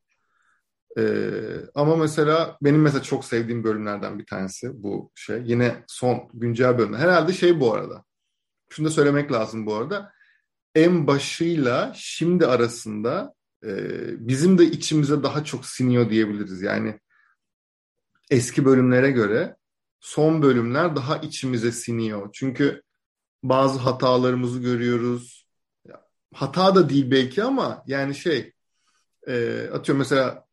Ee, 0.98 1.34
ama 1.76 1.96
mesela 1.96 2.58
benim 2.62 2.82
mesela 2.82 3.04
çok 3.04 3.26
sevdiğim 3.26 3.64
bölümlerden 3.64 4.20
bir 4.20 4.26
tanesi 4.26 4.84
bu 4.84 5.12
şey. 5.16 5.42
Yine 5.46 5.84
son 5.88 6.30
güncel 6.34 6.78
bölüm. 6.78 6.96
Herhalde 6.96 7.34
şey 7.34 7.60
bu 7.60 7.74
arada. 7.74 8.04
Şunu 8.70 8.86
da 8.86 8.92
söylemek 8.92 9.32
lazım 9.32 9.66
bu 9.66 9.76
arada. 9.76 10.12
En 10.76 11.08
başıyla 11.08 11.94
şimdi 11.96 12.48
arasında 12.48 13.34
e, 13.66 13.70
bizim 14.28 14.58
de 14.58 14.64
içimize 14.64 15.24
daha 15.24 15.44
çok 15.44 15.66
siniyor 15.66 16.10
diyebiliriz. 16.10 16.62
Yani 16.62 17.00
eski 18.30 18.66
bölümlere 18.66 19.12
göre 19.12 19.56
son 20.00 20.42
bölümler 20.42 20.96
daha 20.96 21.18
içimize 21.18 21.72
siniyor. 21.72 22.30
Çünkü 22.34 22.82
bazı 23.44 23.80
hatalarımızı 23.80 24.60
görüyoruz. 24.60 25.48
Hata 26.34 26.76
da 26.76 26.90
değil 26.90 27.12
belki 27.12 27.44
ama 27.44 27.84
yani 27.88 28.16
şey 28.16 28.54
e, 29.28 29.68
atıyorum 29.74 30.00
mesela 30.00 30.46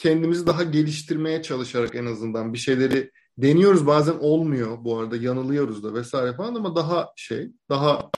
kendimizi 0.00 0.46
daha 0.46 0.62
geliştirmeye 0.62 1.42
çalışarak 1.42 1.94
en 1.94 2.06
azından 2.06 2.52
bir 2.52 2.58
şeyleri 2.58 3.10
deniyoruz 3.38 3.86
bazen 3.86 4.14
olmuyor 4.20 4.76
bu 4.80 4.98
arada 4.98 5.16
yanılıyoruz 5.16 5.84
da 5.84 5.94
vesaire 5.94 6.36
falan 6.36 6.54
ama 6.54 6.76
daha 6.76 7.12
şey 7.16 7.50
daha 7.68 8.10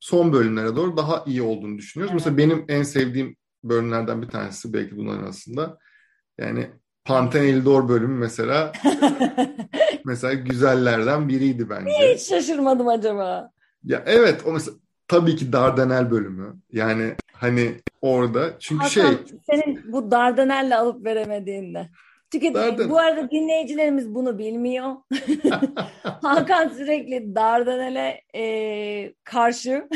son 0.00 0.32
bölümlere 0.32 0.76
doğru 0.76 0.96
daha 0.96 1.24
iyi 1.26 1.42
olduğunu 1.42 1.78
düşünüyoruz. 1.78 2.12
Evet. 2.12 2.20
Mesela 2.20 2.38
benim 2.38 2.64
en 2.68 2.82
sevdiğim 2.82 3.36
bölümlerden 3.64 4.22
bir 4.22 4.28
tanesi 4.28 4.72
belki 4.72 4.96
bunların 4.96 5.22
arasında 5.22 5.78
yani 6.38 6.70
Panten 7.04 7.42
Eldor 7.42 7.88
bölümü 7.88 8.18
mesela 8.18 8.72
mesela 10.04 10.34
güzellerden 10.34 11.28
biriydi 11.28 11.70
bence. 11.70 11.84
Niye 11.84 12.14
hiç 12.14 12.22
şaşırmadım 12.22 12.88
acaba? 12.88 13.50
Ya 13.84 14.02
evet 14.06 14.40
o 14.46 14.52
mesela 14.52 14.76
tabii 15.08 15.36
ki 15.36 15.52
Dardanel 15.52 16.10
bölümü. 16.10 16.56
Yani 16.72 17.14
hani 17.32 17.74
orada 18.02 18.58
çünkü 18.58 18.84
Hakan, 18.84 18.90
şey 18.90 19.38
senin 19.50 19.81
bu 19.92 20.10
Dardanel'le 20.10 20.72
alıp 20.72 21.04
veremediğinde. 21.04 21.88
Çünkü 22.32 22.54
Dardan... 22.54 22.90
bu 22.90 22.98
arada 22.98 23.30
dinleyicilerimiz 23.30 24.14
bunu 24.14 24.38
bilmiyor. 24.38 24.94
Hakan 26.02 26.68
sürekli 26.68 27.34
Dardanel'e 27.34 28.20
e, 28.34 29.14
karşı 29.24 29.88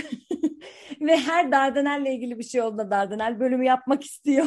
ve 1.00 1.16
her 1.16 1.52
Dardanel'le 1.52 2.06
ilgili 2.06 2.38
bir 2.38 2.44
şey 2.44 2.60
olduğunda 2.60 2.90
Dardanel 2.90 3.40
bölümü 3.40 3.64
yapmak 3.64 4.04
istiyor. 4.04 4.46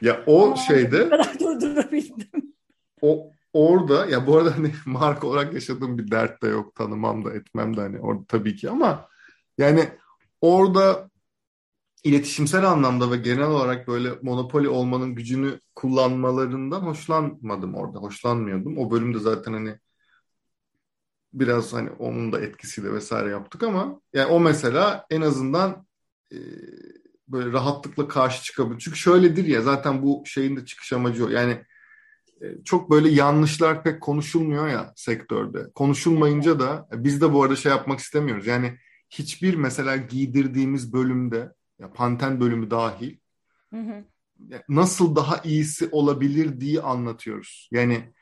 Ya 0.00 0.20
o 0.26 0.52
Aa, 0.52 0.56
şeyde 0.56 1.06
bu 1.06 1.10
kadar 1.10 1.40
durdurabildim. 1.40 2.54
O 3.02 3.32
orada 3.52 4.06
ya 4.06 4.26
bu 4.26 4.36
arada 4.36 4.56
hani 4.56 4.72
marka 4.86 5.26
olarak 5.26 5.54
yaşadığım 5.54 5.98
bir 5.98 6.10
dert 6.10 6.42
de 6.42 6.48
yok 6.48 6.74
tanımam 6.74 7.24
da 7.24 7.34
etmem 7.34 7.76
de 7.76 7.80
hani 7.80 8.00
orada 8.00 8.24
tabii 8.28 8.56
ki 8.56 8.70
ama 8.70 9.08
yani 9.58 9.84
orada 10.40 11.07
iletişimsel 12.04 12.70
anlamda 12.70 13.10
ve 13.10 13.16
genel 13.16 13.46
olarak 13.46 13.88
böyle 13.88 14.10
monopoli 14.22 14.68
olmanın 14.68 15.14
gücünü 15.14 15.60
kullanmalarından 15.74 16.80
hoşlanmadım 16.80 17.74
orada. 17.74 17.98
Hoşlanmıyordum. 17.98 18.78
O 18.78 18.90
bölümde 18.90 19.18
zaten 19.18 19.52
hani 19.52 19.78
biraz 21.32 21.72
hani 21.72 21.90
onun 21.90 22.32
da 22.32 22.40
etkisiyle 22.40 22.92
vesaire 22.92 23.30
yaptık 23.30 23.62
ama 23.62 24.00
yani 24.12 24.26
o 24.26 24.40
mesela 24.40 25.06
en 25.10 25.20
azından 25.20 25.86
e, 26.32 26.36
böyle 27.28 27.52
rahatlıkla 27.52 28.08
karşı 28.08 28.42
çıkabilir. 28.42 28.80
Çünkü 28.80 28.98
şöyledir 28.98 29.44
ya 29.44 29.62
zaten 29.62 30.02
bu 30.02 30.22
şeyin 30.26 30.56
de 30.56 30.64
çıkış 30.64 30.92
amacı 30.92 31.26
o. 31.26 31.28
Yani 31.28 31.64
e, 32.42 32.64
çok 32.64 32.90
böyle 32.90 33.08
yanlışlar 33.08 33.82
pek 33.82 34.00
konuşulmuyor 34.00 34.68
ya 34.68 34.92
sektörde. 34.96 35.70
Konuşulmayınca 35.74 36.60
da 36.60 36.88
biz 36.92 37.20
de 37.20 37.32
bu 37.32 37.42
arada 37.42 37.56
şey 37.56 37.72
yapmak 37.72 37.98
istemiyoruz. 37.98 38.46
Yani 38.46 38.78
hiçbir 39.10 39.54
mesela 39.54 39.96
giydirdiğimiz 39.96 40.92
bölümde 40.92 41.52
ya 41.78 41.92
Panten 41.92 42.40
bölümü 42.40 42.70
dahil 42.70 43.16
hı 43.70 43.80
hı. 43.80 44.04
nasıl 44.68 45.16
daha 45.16 45.38
iyisi 45.44 45.88
olabilir 45.92 46.60
diye 46.60 46.80
anlatıyoruz. 46.80 47.68
Yani 47.72 48.12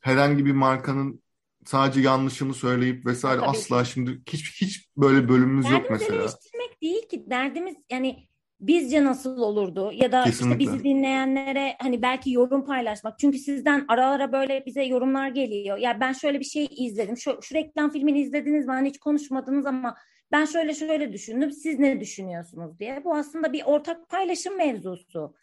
herhangi 0.00 0.46
bir 0.46 0.52
markanın 0.52 1.22
sadece 1.64 2.00
yanlışını 2.00 2.54
söyleyip 2.54 3.06
vesaire 3.06 3.40
Tabii 3.40 3.50
asla 3.50 3.84
şimdi 3.84 4.22
hiç 4.28 4.62
hiç 4.62 4.88
böyle 4.96 5.28
bölümümüz 5.28 5.64
derdimiz 5.64 5.82
yok 5.82 5.90
mesela. 5.90 6.20
Eleştirmek 6.20 6.82
değil 6.82 7.08
ki 7.08 7.30
derdimiz 7.30 7.76
yani 7.90 8.28
bizce 8.60 9.04
nasıl 9.04 9.38
olurdu 9.38 9.92
ya 9.94 10.12
da 10.12 10.24
Kesinlikle. 10.24 10.64
işte 10.64 10.72
bizi 10.72 10.84
dinleyenlere 10.84 11.76
hani 11.80 12.02
belki 12.02 12.32
yorum 12.32 12.64
paylaşmak. 12.64 13.18
Çünkü 13.18 13.38
sizden 13.38 13.84
ara 13.88 14.06
ara 14.06 14.32
böyle 14.32 14.66
bize 14.66 14.84
yorumlar 14.84 15.28
geliyor. 15.28 15.78
Ya 15.78 16.00
ben 16.00 16.12
şöyle 16.12 16.40
bir 16.40 16.44
şey 16.44 16.68
izledim. 16.70 17.16
Şu, 17.16 17.38
şu 17.42 17.54
reklam 17.54 17.90
filmini 17.90 18.20
izlediniz 18.20 18.66
mi? 18.66 18.72
Hani 18.72 18.88
hiç 18.88 18.98
konuşmadınız 18.98 19.66
ama 19.66 19.94
ben 20.32 20.44
şöyle 20.44 20.74
şöyle 20.74 21.12
düşündüm. 21.12 21.52
Siz 21.52 21.78
ne 21.78 22.00
düşünüyorsunuz 22.00 22.78
diye. 22.78 23.04
Bu 23.04 23.16
aslında 23.16 23.52
bir 23.52 23.62
ortak 23.64 24.08
paylaşım 24.08 24.56
mevzusu. 24.56 25.34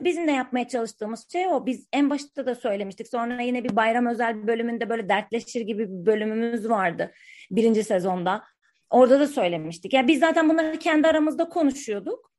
Bizim 0.00 0.26
de 0.26 0.30
yapmaya 0.30 0.68
çalıştığımız 0.68 1.32
şey 1.32 1.46
o. 1.46 1.66
Biz 1.66 1.88
en 1.92 2.10
başta 2.10 2.46
da 2.46 2.54
söylemiştik. 2.54 3.08
Sonra 3.08 3.42
yine 3.42 3.64
bir 3.64 3.76
bayram 3.76 4.06
özel 4.06 4.46
bölümünde 4.46 4.88
böyle 4.88 5.08
dertleşir 5.08 5.60
gibi 5.60 5.88
bir 5.88 6.06
bölümümüz 6.06 6.68
vardı. 6.68 7.12
Birinci 7.50 7.84
sezonda. 7.84 8.44
Orada 8.90 9.20
da 9.20 9.26
söylemiştik. 9.26 9.92
Ya 9.92 10.08
biz 10.08 10.20
zaten 10.20 10.48
bunları 10.48 10.78
kendi 10.78 11.08
aramızda 11.08 11.48
konuşuyorduk. 11.48 12.32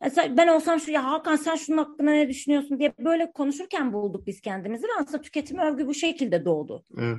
Mesela 0.00 0.36
ben 0.36 0.48
olsam 0.48 0.80
şu 0.80 0.90
ya 0.90 1.04
Hakan 1.04 1.36
sen 1.36 1.56
şunun 1.56 1.78
hakkında 1.78 2.10
ne 2.10 2.28
düşünüyorsun 2.28 2.78
diye 2.78 2.92
böyle 2.98 3.32
konuşurken 3.32 3.92
bulduk 3.92 4.26
biz 4.26 4.40
kendimizi 4.40 4.84
ve 4.84 4.90
aslında 4.98 5.20
tüketim 5.20 5.58
övgü 5.58 5.86
bu 5.86 5.94
şekilde 5.94 6.44
doğdu. 6.44 6.84
Evet. 6.98 7.18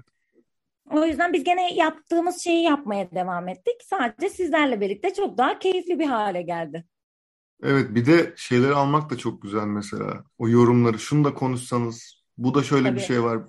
O 0.92 1.06
yüzden 1.06 1.34
biz 1.34 1.44
gene 1.44 1.74
yaptığımız 1.74 2.44
şeyi 2.44 2.64
yapmaya 2.64 3.12
devam 3.12 3.48
ettik. 3.48 3.76
Sadece 3.90 4.30
sizlerle 4.30 4.82
birlikte 4.82 5.14
çok 5.14 5.38
daha 5.38 5.60
keyifli 5.60 6.00
bir 6.00 6.06
hale 6.06 6.42
geldi. 6.42 6.86
Evet 7.64 7.96
bir 7.96 8.06
de 8.06 8.34
şeyleri 8.36 8.74
almak 8.74 9.10
da 9.10 9.18
çok 9.18 9.42
güzel 9.42 9.66
mesela. 9.66 10.24
O 10.38 10.50
yorumları 10.50 11.00
şunu 11.00 11.24
da 11.24 11.34
konuşsanız 11.34 12.24
bu 12.38 12.54
da 12.54 12.64
şöyle 12.64 12.88
Tabii. 12.90 13.00
bir 13.00 13.04
şey 13.04 13.24
var. 13.24 13.40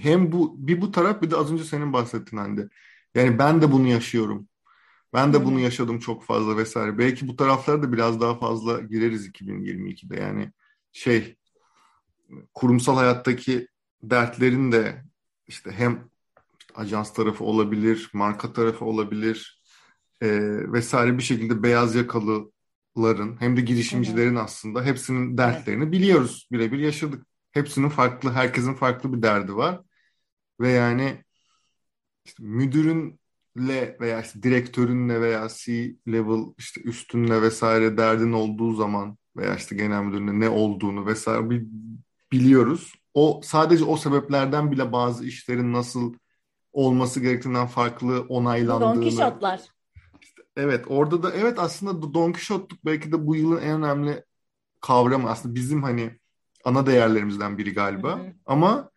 Hem 0.00 0.32
bu 0.32 0.54
bir 0.58 0.80
bu 0.80 0.92
taraf 0.92 1.22
bir 1.22 1.30
de 1.30 1.36
az 1.36 1.52
önce 1.52 1.64
senin 1.64 1.92
bahsettiğin 1.92 2.42
Hande. 2.42 2.68
Yani 3.14 3.38
ben 3.38 3.62
de 3.62 3.72
bunu 3.72 3.86
yaşıyorum. 3.88 4.48
Ben 5.12 5.32
de 5.32 5.44
bunu 5.44 5.60
yaşadım 5.60 5.98
çok 5.98 6.24
fazla 6.24 6.56
vesaire. 6.56 6.98
Belki 6.98 7.28
bu 7.28 7.36
taraflara 7.36 7.82
da 7.82 7.92
biraz 7.92 8.20
daha 8.20 8.38
fazla 8.38 8.80
gireriz 8.80 9.28
2022'de. 9.28 10.20
Yani 10.20 10.52
şey 10.92 11.36
kurumsal 12.54 12.96
hayattaki 12.96 13.68
dertlerin 14.02 14.72
de 14.72 15.04
işte 15.46 15.70
hem 15.70 16.11
ajans 16.74 17.12
tarafı 17.12 17.44
olabilir, 17.44 18.10
marka 18.12 18.52
tarafı 18.52 18.84
olabilir 18.84 19.62
e, 20.22 20.28
vesaire 20.72 21.18
bir 21.18 21.22
şekilde 21.22 21.62
beyaz 21.62 21.94
yakalıların 21.94 23.40
hem 23.40 23.56
de 23.56 23.60
girişimcilerin 23.60 24.36
evet. 24.36 24.44
aslında 24.44 24.84
hepsinin 24.84 25.38
dertlerini 25.38 25.82
evet. 25.82 25.92
biliyoruz. 25.92 26.48
Birebir 26.52 26.78
yaşadık. 26.78 27.26
Hepsinin 27.52 27.88
farklı, 27.88 28.32
herkesin 28.32 28.74
farklı 28.74 29.12
bir 29.12 29.22
derdi 29.22 29.56
var. 29.56 29.80
Ve 30.60 30.68
yani 30.70 31.24
işte 32.24 32.42
müdürünle 32.42 33.96
veya 34.00 34.22
işte 34.22 34.42
direktörünle 34.42 35.20
veya 35.20 35.48
C-level 35.48 36.54
işte 36.58 36.80
üstünle 36.80 37.42
vesaire 37.42 37.96
derdin 37.96 38.32
olduğu 38.32 38.74
zaman 38.74 39.18
veya 39.36 39.56
işte 39.56 39.76
genel 39.76 40.02
müdürünle 40.02 40.40
ne 40.40 40.48
olduğunu 40.48 41.06
vesaire 41.06 41.62
biliyoruz. 42.32 42.94
O 43.14 43.40
sadece 43.44 43.84
o 43.84 43.96
sebeplerden 43.96 44.72
bile 44.72 44.92
bazı 44.92 45.24
işlerin 45.26 45.72
nasıl 45.72 46.14
olması 46.72 47.20
gerektiğinden 47.20 47.66
farklı 47.66 48.20
onaylandığını. 48.28 48.94
Don. 48.94 49.02
İşte, 50.20 50.42
evet 50.56 50.84
orada 50.88 51.22
da 51.22 51.32
evet 51.32 51.58
aslında 51.58 52.14
Don 52.14 52.32
Quixote'luk 52.32 52.84
belki 52.84 53.12
de 53.12 53.26
bu 53.26 53.36
yılın 53.36 53.62
en 53.62 53.82
önemli 53.82 54.24
kavramı 54.80 55.30
aslında 55.30 55.54
bizim 55.54 55.82
hani 55.82 56.18
ana 56.64 56.86
değerlerimizden 56.86 57.58
biri 57.58 57.74
galiba. 57.74 58.18
Hı 58.18 58.22
hı. 58.22 58.32
Ama 58.46 58.90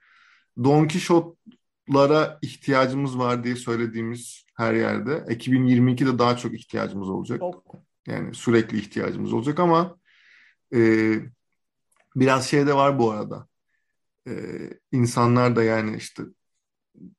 Don 0.63 0.87
Quixote'lara 0.87 2.39
ihtiyacımız 2.41 3.19
var 3.19 3.43
diye 3.43 3.55
söylediğimiz 3.55 4.45
her 4.55 4.73
yerde 4.73 5.11
2022'de 5.11 6.19
daha 6.19 6.37
çok 6.37 6.53
ihtiyacımız 6.53 7.09
olacak. 7.09 7.39
Çok. 7.39 7.75
Yani 8.07 8.35
sürekli 8.35 8.77
ihtiyacımız 8.77 9.33
olacak 9.33 9.59
ama 9.59 9.97
e, 10.73 10.79
biraz 12.15 12.49
şey 12.49 12.67
de 12.67 12.75
var 12.75 12.99
bu 12.99 13.11
arada. 13.11 13.47
E, 14.27 14.33
insanlar 14.91 15.55
da 15.55 15.63
yani 15.63 15.97
işte 15.97 16.23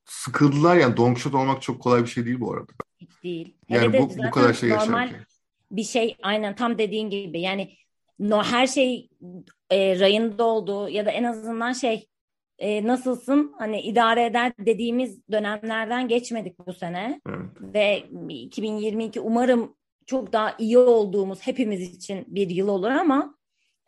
sıkıldılar 0.04 0.76
yani 0.76 0.96
Don 0.96 1.14
Quixote 1.14 1.36
olmak 1.36 1.62
çok 1.62 1.82
kolay 1.82 2.02
bir 2.02 2.06
şey 2.06 2.24
değil 2.24 2.40
bu 2.40 2.52
arada. 2.52 2.72
Hiç 3.00 3.22
değil. 3.22 3.56
Yani 3.68 3.98
bu, 3.98 4.10
bu 4.18 4.30
kadar 4.30 4.54
şey 4.54 4.68
yaşarken. 4.68 5.26
Bir 5.70 5.84
şey 5.84 6.16
aynen 6.22 6.54
tam 6.54 6.78
dediğin 6.78 7.10
gibi 7.10 7.40
yani 7.40 7.76
no 8.18 8.42
her 8.42 8.66
şey 8.66 9.08
e, 9.70 10.00
rayında 10.00 10.44
olduğu 10.44 10.88
ya 10.88 11.06
da 11.06 11.10
en 11.10 11.24
azından 11.24 11.72
şey 11.72 12.08
e, 12.58 12.86
nasılsın 12.86 13.54
hani 13.58 13.80
idare 13.80 14.24
eder 14.24 14.52
dediğimiz 14.58 15.28
dönemlerden 15.30 16.08
geçmedik 16.08 16.58
bu 16.66 16.72
sene 16.72 17.20
Evet. 17.28 17.46
ve 17.60 18.04
2022 18.28 19.20
umarım 19.20 19.76
çok 20.06 20.32
daha 20.32 20.54
iyi 20.58 20.78
olduğumuz 20.78 21.38
hepimiz 21.40 21.80
için 21.80 22.24
bir 22.28 22.50
yıl 22.50 22.68
olur 22.68 22.90
ama 22.90 23.34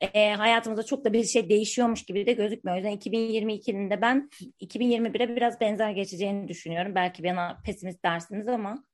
e, 0.00 0.35
hayatımızda 0.35 0.83
çok 0.83 1.05
da 1.05 1.12
bir 1.12 1.25
şey 1.25 1.49
değişiyormuş 1.49 2.02
gibi 2.02 2.26
de 2.26 2.33
gözükmüyor. 2.33 2.76
O 2.76 2.81
yüzden 2.81 3.12
2022'nin 3.12 3.90
de 3.90 4.00
ben 4.00 4.31
2021'e 4.61 5.37
biraz 5.37 5.61
benzer 5.61 5.90
geçeceğini 5.90 6.49
düşünüyorum. 6.49 6.95
Belki 6.95 7.25
bana 7.25 7.61
pesimist 7.64 8.05
dersiniz 8.05 8.49
ama 8.49 8.85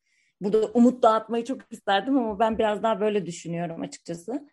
burada 0.40 0.66
umut 0.66 1.02
dağıtmayı 1.02 1.44
çok 1.44 1.60
isterdim 1.70 2.18
ama 2.18 2.38
ben 2.38 2.58
biraz 2.58 2.82
daha 2.82 3.00
böyle 3.00 3.26
düşünüyorum 3.26 3.80
açıkçası. 3.80 4.48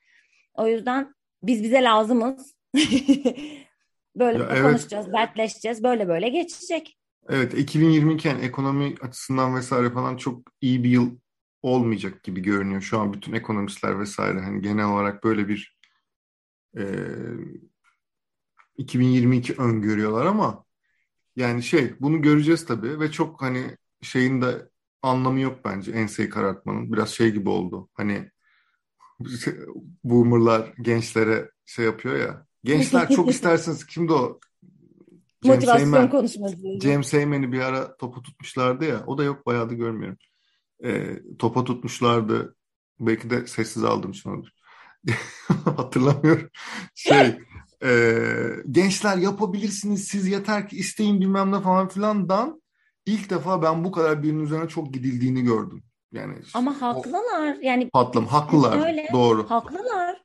O 0.53 0.67
yüzden 0.67 1.15
biz 1.43 1.63
bize 1.63 1.83
lazımız. 1.83 2.55
böyle 4.15 4.37
Ya 4.37 4.47
evet. 4.51 4.61
konuşacağız, 4.61 5.13
dertleşeceğiz. 5.13 5.83
Böyle 5.83 6.07
böyle 6.07 6.29
geçecek. 6.29 6.97
Evet 7.29 7.53
2022 7.53 8.27
yani 8.27 8.45
ekonomi 8.45 8.95
açısından 9.01 9.55
vesaire 9.55 9.89
falan 9.89 10.17
çok 10.17 10.41
iyi 10.61 10.83
bir 10.83 10.89
yıl 10.89 11.11
olmayacak 11.61 12.23
gibi 12.23 12.41
görünüyor. 12.41 12.81
Şu 12.81 12.99
an 12.99 13.13
bütün 13.13 13.33
ekonomistler 13.33 13.99
vesaire 13.99 14.39
hani 14.39 14.61
genel 14.61 14.85
olarak 14.85 15.23
böyle 15.23 15.47
bir 15.47 15.80
e, 16.77 16.83
2022 18.77 19.53
öngörüyorlar 19.53 20.25
ama 20.25 20.65
yani 21.35 21.63
şey 21.63 21.93
bunu 21.99 22.21
göreceğiz 22.21 22.65
tabii 22.65 22.99
ve 22.99 23.11
çok 23.11 23.41
hani 23.41 23.77
şeyin 24.01 24.41
de 24.41 24.69
anlamı 25.01 25.39
yok 25.39 25.59
bence 25.65 25.91
enseyi 25.91 26.29
karartmanın. 26.29 26.93
Biraz 26.93 27.09
şey 27.09 27.31
gibi 27.31 27.49
oldu. 27.49 27.89
Hani 27.93 28.31
boomerlar 30.03 30.73
gençlere 30.81 31.51
şey 31.65 31.85
yapıyor 31.85 32.15
ya. 32.15 32.45
Gençler 32.63 33.09
çok 33.09 33.29
isterseniz 33.31 33.85
kimdi 33.85 34.13
o? 34.13 34.39
Cem 35.43 35.55
Motivasyon 35.55 36.07
konuşması. 36.07 36.79
James 36.81 37.07
Seymen'i 37.07 37.51
bir 37.51 37.59
ara 37.59 37.97
topu 37.97 38.21
tutmuşlardı 38.21 38.85
ya. 38.85 39.03
O 39.07 39.17
da 39.17 39.23
yok 39.23 39.45
bayağı 39.45 39.69
da 39.69 39.73
görmüyorum. 39.73 40.17
Ee, 40.83 41.21
topa 41.39 41.63
tutmuşlardı. 41.63 42.55
Belki 42.99 43.29
de 43.29 43.47
sessiz 43.47 43.83
aldım 43.83 44.13
şunu. 44.13 44.43
Hatırlamıyorum. 45.77 46.49
Şey 46.95 47.39
e, 47.83 48.13
gençler 48.71 49.17
yapabilirsiniz 49.17 50.07
siz 50.07 50.27
yeter 50.27 50.67
ki 50.67 50.77
isteyin 50.77 51.21
bilmem 51.21 51.51
ne 51.51 51.61
falan 51.61 51.87
filandan 51.87 52.61
ilk 53.05 53.29
defa 53.29 53.61
ben 53.61 53.83
bu 53.83 53.91
kadar 53.91 54.23
birinin 54.23 54.43
üzerine 54.43 54.67
çok 54.67 54.93
gidildiğini 54.93 55.41
gördüm. 55.41 55.83
Yani 56.11 56.33
Ama 56.53 56.71
o 56.71 56.81
haklılar. 56.81 57.55
Yani 57.61 57.89
patlam 57.89 58.25
haklılar. 58.25 58.87
Öyle. 58.87 59.07
Doğru. 59.13 59.49
Haklılar. 59.49 60.21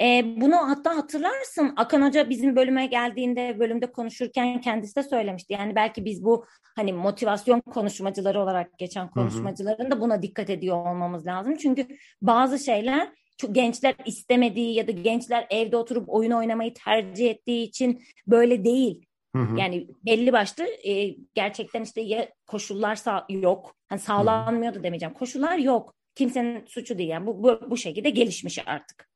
Ee, 0.00 0.34
bunu 0.40 0.56
hatta 0.56 0.96
hatırlarsın 0.96 1.72
Akan 1.76 2.02
Hoca 2.02 2.30
bizim 2.30 2.56
bölüme 2.56 2.86
geldiğinde 2.86 3.56
bölümde 3.58 3.92
konuşurken 3.92 4.60
kendisi 4.60 4.96
de 4.96 5.02
söylemişti. 5.02 5.52
Yani 5.52 5.74
belki 5.74 6.04
biz 6.04 6.24
bu 6.24 6.46
hani 6.76 6.92
motivasyon 6.92 7.60
konuşmacıları 7.60 8.40
olarak 8.40 8.78
geçen 8.78 9.10
konuşmacıların 9.10 9.90
da 9.90 10.00
buna 10.00 10.22
dikkat 10.22 10.50
ediyor 10.50 10.86
olmamız 10.86 11.26
lazım. 11.26 11.56
Çünkü 11.56 11.86
bazı 12.22 12.58
şeyler 12.58 13.12
gençler 13.52 13.94
istemediği 14.06 14.74
ya 14.74 14.88
da 14.88 14.92
gençler 14.92 15.46
evde 15.50 15.76
oturup 15.76 16.08
oyun 16.08 16.30
oynamayı 16.30 16.74
tercih 16.74 17.30
ettiği 17.30 17.62
için 17.62 18.02
böyle 18.26 18.64
değil. 18.64 19.06
Hı 19.36 19.42
hı. 19.42 19.58
Yani 19.58 19.88
belli 20.06 20.32
başlı 20.32 20.64
e, 20.64 21.16
gerçekten 21.34 21.82
işte 21.82 22.00
ya 22.00 22.28
koşullar 22.46 22.96
sağ, 22.96 23.26
yok. 23.28 23.76
Hani 23.86 24.00
sağlanmıyor 24.00 24.74
da 24.74 24.82
demeyeceğim. 24.82 25.14
Koşullar 25.14 25.58
yok. 25.58 25.94
Kimsenin 26.14 26.66
suçu 26.66 26.98
değil. 26.98 27.08
Yani 27.08 27.26
bu, 27.26 27.42
bu, 27.42 27.70
bu 27.70 27.76
şekilde 27.76 28.10
gelişmiş 28.10 28.58
artık. 28.66 29.10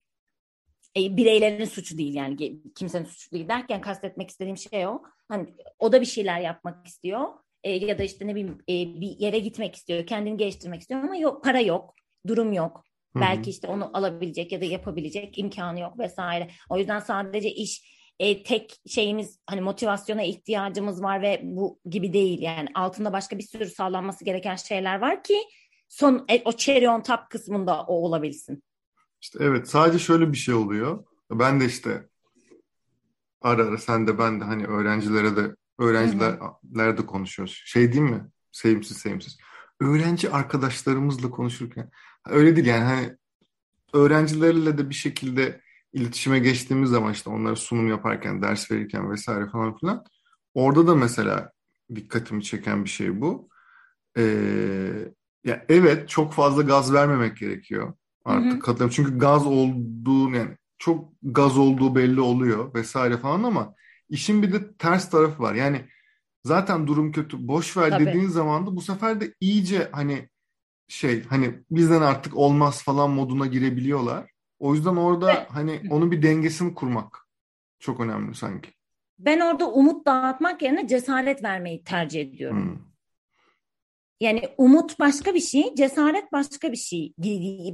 E, 0.97 1.17
bireylerin 1.17 1.65
suçu 1.65 1.99
değil 1.99 2.15
yani 2.15 2.63
kimsenin 2.75 3.05
suçu 3.05 3.31
değil 3.31 3.49
derken 3.49 3.81
kastetmek 3.81 4.31
istediğim 4.31 4.57
şey 4.57 4.87
o. 4.87 5.03
Hani 5.29 5.47
o 5.79 5.93
da 5.93 6.01
bir 6.01 6.07
şeyler 6.07 6.41
yapmak 6.41 6.87
istiyor. 6.87 7.29
E, 7.65 7.71
ya 7.71 7.99
da 7.99 8.03
işte 8.03 8.27
ne 8.27 8.35
bileyim 8.35 8.59
e, 8.69 9.01
bir 9.01 9.19
yere 9.19 9.39
gitmek 9.39 9.77
istiyor. 9.77 10.07
Kendini 10.07 10.37
geliştirmek 10.37 10.81
istiyor 10.81 11.03
ama 11.03 11.17
yok 11.17 11.45
para 11.45 11.61
yok. 11.61 11.95
Durum 12.27 12.53
yok. 12.53 12.85
Hı 13.13 13.19
hı. 13.19 13.23
Belki 13.23 13.51
işte 13.51 13.69
onu 13.69 13.97
alabilecek 13.97 14.53
ya 14.53 14.61
da 14.61 14.65
yapabilecek 14.65 15.39
imkanı 15.39 15.81
yok 15.81 15.99
vesaire. 15.99 16.51
O 16.69 16.79
yüzden 16.79 17.01
sadece 17.01 17.51
iş 17.51 17.99
e, 18.19 18.43
tek 18.43 18.81
şeyimiz 18.87 19.39
hani 19.47 19.61
motivasyona 19.61 20.23
ihtiyacımız 20.23 21.03
var 21.03 21.23
ve 21.23 21.41
bu 21.45 21.81
gibi 21.85 22.13
değil 22.13 22.43
yani 22.43 22.69
altında 22.75 23.13
başka 23.13 23.39
bir 23.39 23.43
sürü 23.43 23.67
sağlanması 23.67 24.25
gereken 24.25 24.57
şeyler 24.57 24.99
var 24.99 25.23
ki 25.23 25.39
son 25.89 26.25
e, 26.29 26.43
o 26.45 26.53
cherry 26.53 26.89
on 26.89 27.01
top 27.01 27.21
kısmında 27.31 27.83
o 27.83 27.95
olabilsin. 27.95 28.63
İşte 29.21 29.39
evet 29.43 29.69
sadece 29.69 29.99
şöyle 29.99 30.33
bir 30.33 30.37
şey 30.37 30.55
oluyor. 30.55 31.05
Ben 31.31 31.61
de 31.61 31.65
işte 31.65 32.09
ara 33.41 33.65
ara 33.65 33.79
sen 33.79 34.07
de 34.07 34.19
ben 34.19 34.41
de 34.41 34.45
hani 34.45 34.67
öğrencilere 34.67 35.37
de 35.37 35.55
öğrencilerle 35.79 36.99
de 36.99 37.07
konuşuyoruz. 37.07 37.63
Şey 37.65 37.93
değil 37.93 38.05
mi? 38.05 38.31
Sevimsiz 38.53 38.97
sevimsiz. 38.97 39.39
Öğrenci 39.81 40.31
arkadaşlarımızla 40.31 41.31
konuşurken 41.31 41.91
öyle 42.29 42.57
değil 42.57 42.67
yani 42.67 42.85
hani 42.85 43.17
öğrencilerle 43.93 44.79
de 44.79 44.91
bir 44.91 44.95
şekilde 44.95 45.61
iletişime 45.93 46.39
geçtiğimiz 46.39 46.91
zaman 46.91 47.13
işte 47.13 47.31
onlara 47.31 47.57
sunum 47.57 47.89
yaparken, 47.89 48.43
ders 48.43 48.71
verirken 48.71 49.11
vesaire 49.11 49.49
falan 49.51 49.77
filan 49.77 50.05
orada 50.55 50.87
da 50.87 50.95
mesela 50.95 51.53
dikkatimi 51.95 52.45
çeken 52.45 52.85
bir 52.85 52.91
şey 52.91 53.21
bu. 53.21 53.49
Ee, 54.19 54.23
ya 55.45 55.65
evet 55.69 56.09
çok 56.09 56.33
fazla 56.33 56.63
gaz 56.63 56.93
vermemek 56.93 57.37
gerekiyor 57.37 57.95
artık 58.25 58.63
katılıyorum. 58.63 58.95
Çünkü 58.95 59.19
gaz 59.19 59.47
olduğu 59.47 60.31
yani 60.31 60.57
çok 60.79 61.13
gaz 61.23 61.59
olduğu 61.59 61.95
belli 61.95 62.21
oluyor 62.21 62.75
vesaire 62.75 63.17
falan 63.17 63.43
ama 63.43 63.75
işin 64.09 64.43
bir 64.43 64.53
de 64.53 64.73
ters 64.77 65.11
tarafı 65.11 65.43
var. 65.43 65.55
Yani 65.55 65.85
zaten 66.45 66.87
durum 66.87 67.13
kötü 67.13 67.49
boş 67.49 67.77
ver 67.77 67.91
Tabii. 67.91 68.07
dediğin 68.07 68.29
zaman 68.29 68.67
da 68.67 68.77
bu 68.77 68.81
sefer 68.81 69.21
de 69.21 69.35
iyice 69.41 69.89
hani 69.93 70.29
şey 70.89 71.25
hani 71.25 71.55
bizden 71.71 72.03
artık 72.03 72.37
olmaz 72.37 72.83
falan 72.83 73.11
moduna 73.11 73.47
girebiliyorlar. 73.47 74.31
O 74.59 74.75
yüzden 74.75 74.97
orada 74.97 75.27
Ve- 75.27 75.47
hani 75.49 75.83
onun 75.91 76.11
bir 76.11 76.23
dengesini 76.23 76.75
kurmak 76.75 77.27
çok 77.79 78.01
önemli 78.01 78.35
sanki. 78.35 78.71
Ben 79.19 79.41
orada 79.41 79.71
umut 79.73 80.07
dağıtmak 80.07 80.63
yerine 80.63 80.89
cesaret 80.89 81.45
vermeyi 81.45 81.85
tercih 81.85 82.21
ediyorum. 82.21 82.63
Hmm. 82.63 82.88
Yani 84.21 84.43
umut 84.59 84.99
başka 84.99 85.35
bir 85.35 85.41
şey, 85.41 85.75
cesaret 85.75 86.33
başka 86.33 86.73
bir 86.73 86.77
şey. 86.77 87.13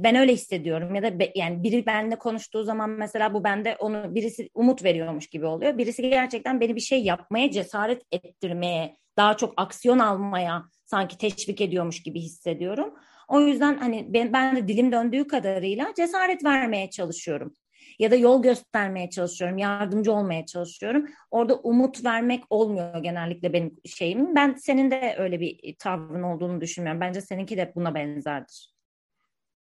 Ben 0.03 0.15
öyle 0.15 0.33
hissediyorum 0.33 0.95
ya 0.95 1.03
da 1.03 1.19
be- 1.19 1.31
yani 1.35 1.63
biri 1.63 1.85
benimle 1.85 2.15
konuştuğu 2.15 2.63
zaman 2.63 2.89
mesela 2.89 3.33
bu 3.33 3.43
bende 3.43 3.75
onu 3.79 4.15
birisi 4.15 4.49
umut 4.53 4.83
veriyormuş 4.83 5.27
gibi 5.27 5.45
oluyor. 5.45 5.77
Birisi 5.77 6.01
gerçekten 6.01 6.59
beni 6.59 6.75
bir 6.75 6.81
şey 6.81 7.03
yapmaya 7.03 7.51
cesaret 7.51 8.01
ettirmeye, 8.11 8.97
daha 9.17 9.37
çok 9.37 9.53
aksiyon 9.57 9.99
almaya 9.99 10.63
sanki 10.85 11.17
teşvik 11.17 11.61
ediyormuş 11.61 12.03
gibi 12.03 12.21
hissediyorum. 12.21 12.93
O 13.27 13.41
yüzden 13.41 13.77
hani 13.77 14.13
ben, 14.13 14.33
ben 14.33 14.55
de 14.55 14.67
dilim 14.67 14.91
döndüğü 14.91 15.27
kadarıyla 15.27 15.93
cesaret 15.97 16.43
vermeye 16.43 16.89
çalışıyorum. 16.89 17.53
Ya 17.99 18.11
da 18.11 18.15
yol 18.15 18.43
göstermeye 18.43 19.09
çalışıyorum, 19.09 19.57
yardımcı 19.57 20.11
olmaya 20.11 20.45
çalışıyorum. 20.45 21.05
Orada 21.31 21.55
umut 21.55 22.05
vermek 22.05 22.43
olmuyor 22.49 23.03
genellikle 23.03 23.53
benim 23.53 23.75
şeyim. 23.85 24.35
Ben 24.35 24.53
senin 24.53 24.91
de 24.91 25.15
öyle 25.17 25.39
bir 25.39 25.75
tavrın 25.79 26.23
olduğunu 26.23 26.61
düşünmüyorum. 26.61 27.01
Bence 27.01 27.21
seninki 27.21 27.57
de 27.57 27.73
buna 27.75 27.95
benzerdir. 27.95 28.75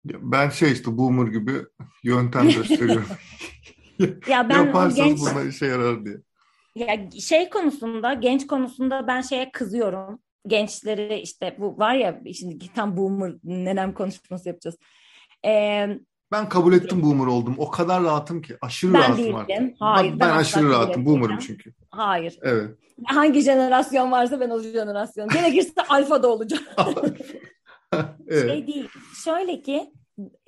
Ben 0.05 0.49
şey 0.49 0.71
işte 0.71 0.97
boomer 0.97 1.31
gibi 1.31 1.51
yöntem 2.03 2.49
gösteriyorum. 2.49 3.07
Ya 4.27 4.49
ben 4.49 4.65
Yaparsanız 4.65 4.95
genç 4.95 5.19
bunlar 5.19 5.45
işe 5.45 5.65
yarar 5.65 6.05
diye. 6.05 6.17
ya 6.75 7.11
şey 7.11 7.49
konusunda, 7.49 8.13
genç 8.13 8.47
konusunda 8.47 9.07
ben 9.07 9.21
şeye 9.21 9.51
kızıyorum. 9.51 10.19
Gençleri 10.47 11.19
işte 11.19 11.55
bu 11.59 11.77
var 11.77 11.93
ya 11.95 12.21
şimdi 12.33 12.73
tam 12.73 12.97
boomer 12.97 13.33
nenem 13.43 13.93
konuşması 13.93 14.49
yapacağız. 14.49 14.77
Ee, 15.45 15.87
Ben 16.31 16.49
kabul 16.49 16.73
ettim 16.73 17.03
boomer 17.03 17.25
oldum. 17.25 17.55
O 17.57 17.69
kadar 17.71 18.03
rahatım 18.03 18.41
ki. 18.41 18.57
Aşırı 18.61 18.93
Ben 18.93 18.99
rahatım 18.99 19.17
değilim. 19.17 19.35
artık. 19.35 19.75
Hayır, 19.79 20.11
ben, 20.11 20.19
ben 20.19 20.29
aşırı 20.29 20.69
rahatım. 20.69 21.05
Boomer'ım 21.05 21.37
çünkü. 21.39 21.73
hayır. 21.89 22.39
Evet. 22.41 22.69
Hangi 23.05 23.41
jenerasyon 23.41 24.11
varsa 24.11 24.39
ben 24.39 24.49
o 24.49 24.59
jenerasyon. 24.59 25.29
Gerekirse 25.29 25.73
alfa 25.89 26.23
da 26.23 26.27
olacağım. 26.27 26.63
evet. 28.27 28.51
Şey 28.51 28.67
değil. 28.67 28.89
Şöyle 29.23 29.61
ki 29.61 29.91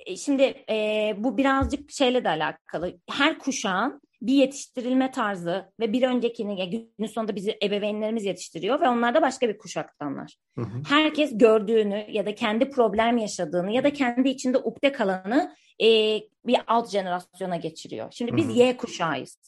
e, 0.06 0.16
şimdi 0.16 0.42
e, 0.70 1.14
bu 1.18 1.36
birazcık 1.36 1.90
şeyle 1.90 2.24
de 2.24 2.28
alakalı. 2.28 2.98
Her 3.10 3.38
kuşağın 3.38 4.00
bir 4.26 4.32
yetiştirilme 4.32 5.10
tarzı 5.10 5.72
ve 5.80 5.92
bir 5.92 6.02
öncekini 6.02 6.60
ya 6.60 6.64
günün 6.64 7.08
sonunda 7.08 7.36
bizi 7.36 7.58
ebeveynlerimiz 7.62 8.24
yetiştiriyor 8.24 8.80
ve 8.80 8.88
onlar 8.88 9.14
da 9.14 9.22
başka 9.22 9.48
bir 9.48 9.58
kuşaktanlar. 9.58 10.36
Hı 10.54 10.60
hı. 10.60 10.82
Herkes 10.88 11.38
gördüğünü 11.38 12.06
ya 12.08 12.26
da 12.26 12.34
kendi 12.34 12.70
problem 12.70 13.18
yaşadığını 13.18 13.72
ya 13.72 13.84
da 13.84 13.92
kendi 13.92 14.28
içinde 14.28 14.58
ukde 14.58 14.92
kalanı 14.92 15.54
e, 15.82 15.86
bir 16.46 16.56
alt 16.66 16.90
jenerasyona 16.90 17.56
geçiriyor. 17.56 18.08
Şimdi 18.10 18.36
biz 18.36 18.46
Hı 18.46 18.50
hı. 18.50 18.58
Y 18.58 18.76
kuşağıyız. 18.76 19.38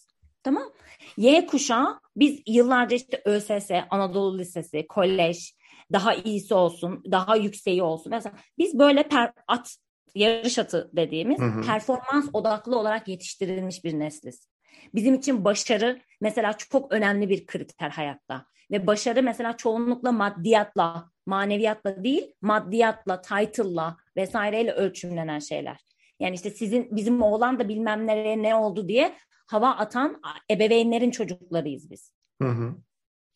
Tamam. 0.43 0.73
Y 1.17 1.47
kuşağı 1.47 2.01
biz 2.17 2.43
yıllarca 2.47 2.97
işte 2.97 3.23
ÖSS, 3.25 3.71
Anadolu 3.91 4.39
Lisesi, 4.39 4.87
kolej, 4.87 5.53
daha 5.93 6.15
iyisi 6.15 6.55
olsun, 6.55 7.03
daha 7.11 7.37
yükseği 7.37 7.83
olsun. 7.83 8.11
Mesela 8.11 8.37
biz 8.59 8.79
böyle 8.79 9.03
per, 9.03 9.33
at 9.49 9.77
yarış 10.15 10.59
atı 10.59 10.91
dediğimiz 10.93 11.41
Hı 11.41 11.45
hı. 11.45 11.63
performans 11.63 12.29
odaklı 12.33 12.79
olarak 12.79 13.09
yetiştirilmiş 13.09 13.85
bir 13.85 13.99
nesliz. 13.99 14.49
Bizim 14.95 15.15
için 15.15 15.45
başarı 15.45 16.01
mesela 16.21 16.53
çok 16.53 16.93
önemli 16.93 17.29
bir 17.29 17.47
kriter 17.47 17.91
hayatta. 17.91 18.47
Ve 18.71 18.87
başarı 18.87 19.23
mesela 19.23 19.57
çoğunlukla 19.57 20.13
maddiyatla, 20.13 21.11
maneviyatla 21.27 22.05
değil, 22.05 22.35
maddiyatla, 22.41 23.21
title'la 23.21 23.97
vesaireyle 24.17 24.73
ölçümlenen 24.73 25.39
şeyler. 25.39 25.87
Yani 26.21 26.35
işte 26.35 26.51
sizin 26.51 26.97
bizim 26.97 27.23
oğlan 27.23 27.59
da 27.59 27.69
bilmem 27.69 28.07
nereye 28.07 28.43
ne 28.43 28.55
oldu 28.55 28.89
diye 28.89 29.15
hava 29.47 29.71
atan 29.71 30.23
ebeveynlerin 30.51 31.11
çocuklarıyız 31.11 31.91
biz. 31.91 32.13
Hı 32.43 32.49
hı. 32.49 32.75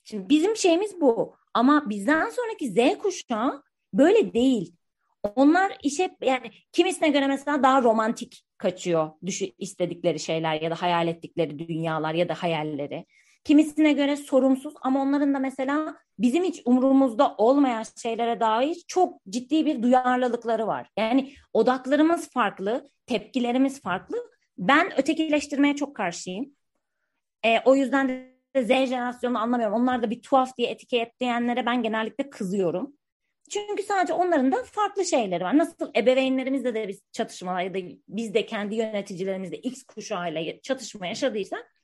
Şimdi 0.04 0.28
bizim 0.28 0.56
şeyimiz 0.56 1.00
bu. 1.00 1.36
Ama 1.54 1.90
bizden 1.90 2.30
sonraki 2.30 2.68
Z 2.70 2.98
kuşağı 2.98 3.62
böyle 3.94 4.32
değil. 4.32 4.76
Onlar 5.36 5.78
işe 5.82 6.16
yani 6.22 6.50
kimisine 6.72 7.08
göre 7.08 7.26
mesela 7.26 7.62
daha 7.62 7.82
romantik 7.82 8.44
kaçıyor 8.58 9.10
düşü 9.26 9.44
istedikleri 9.58 10.20
şeyler 10.20 10.60
ya 10.60 10.70
da 10.70 10.74
hayal 10.74 11.08
ettikleri 11.08 11.58
dünyalar 11.58 12.14
ya 12.14 12.28
da 12.28 12.34
hayalleri. 12.34 13.06
Kimisine 13.44 13.92
göre 13.92 14.16
sorumsuz 14.16 14.74
ama 14.82 15.02
onların 15.02 15.34
da 15.34 15.38
mesela 15.38 15.96
bizim 16.18 16.44
hiç 16.44 16.62
umurumuzda 16.64 17.34
olmayan 17.38 17.84
şeylere 18.02 18.40
dair 18.40 18.84
çok 18.88 19.24
ciddi 19.28 19.66
bir 19.66 19.82
duyarlılıkları 19.82 20.66
var. 20.66 20.88
Yani 20.98 21.32
odaklarımız 21.52 22.30
farklı, 22.30 22.90
tepkilerimiz 23.06 23.82
farklı. 23.82 24.16
Ben 24.58 25.00
ötekileştirmeye 25.00 25.76
çok 25.76 25.96
karşıyım. 25.96 26.54
E, 27.44 27.60
o 27.64 27.74
yüzden 27.74 28.08
de 28.08 28.30
Z 28.56 28.68
jenerasyonunu 28.68 29.38
anlamıyorum. 29.38 29.76
Onlar 29.76 30.02
da 30.02 30.10
bir 30.10 30.22
tuhaf 30.22 30.56
diye 30.56 30.68
etiketleyenlere 30.68 31.66
ben 31.66 31.82
genellikle 31.82 32.30
kızıyorum. 32.30 32.99
Çünkü 33.50 33.82
sadece 33.82 34.12
onların 34.12 34.52
da 34.52 34.64
farklı 34.64 35.04
şeyleri 35.04 35.44
var. 35.44 35.58
Nasıl 35.58 35.90
ebeveynlerimizle 35.96 36.74
de 36.74 36.88
biz 36.88 37.00
çatışmalar 37.12 37.60
ya 37.60 37.74
da 37.74 37.78
biz 38.08 38.34
de 38.34 38.46
kendi 38.46 38.74
yöneticilerimizle 38.74 39.56
X 39.56 39.82
kuşağıyla 39.82 40.60
çatışma 40.62 41.06
yaşadıysak 41.06 41.74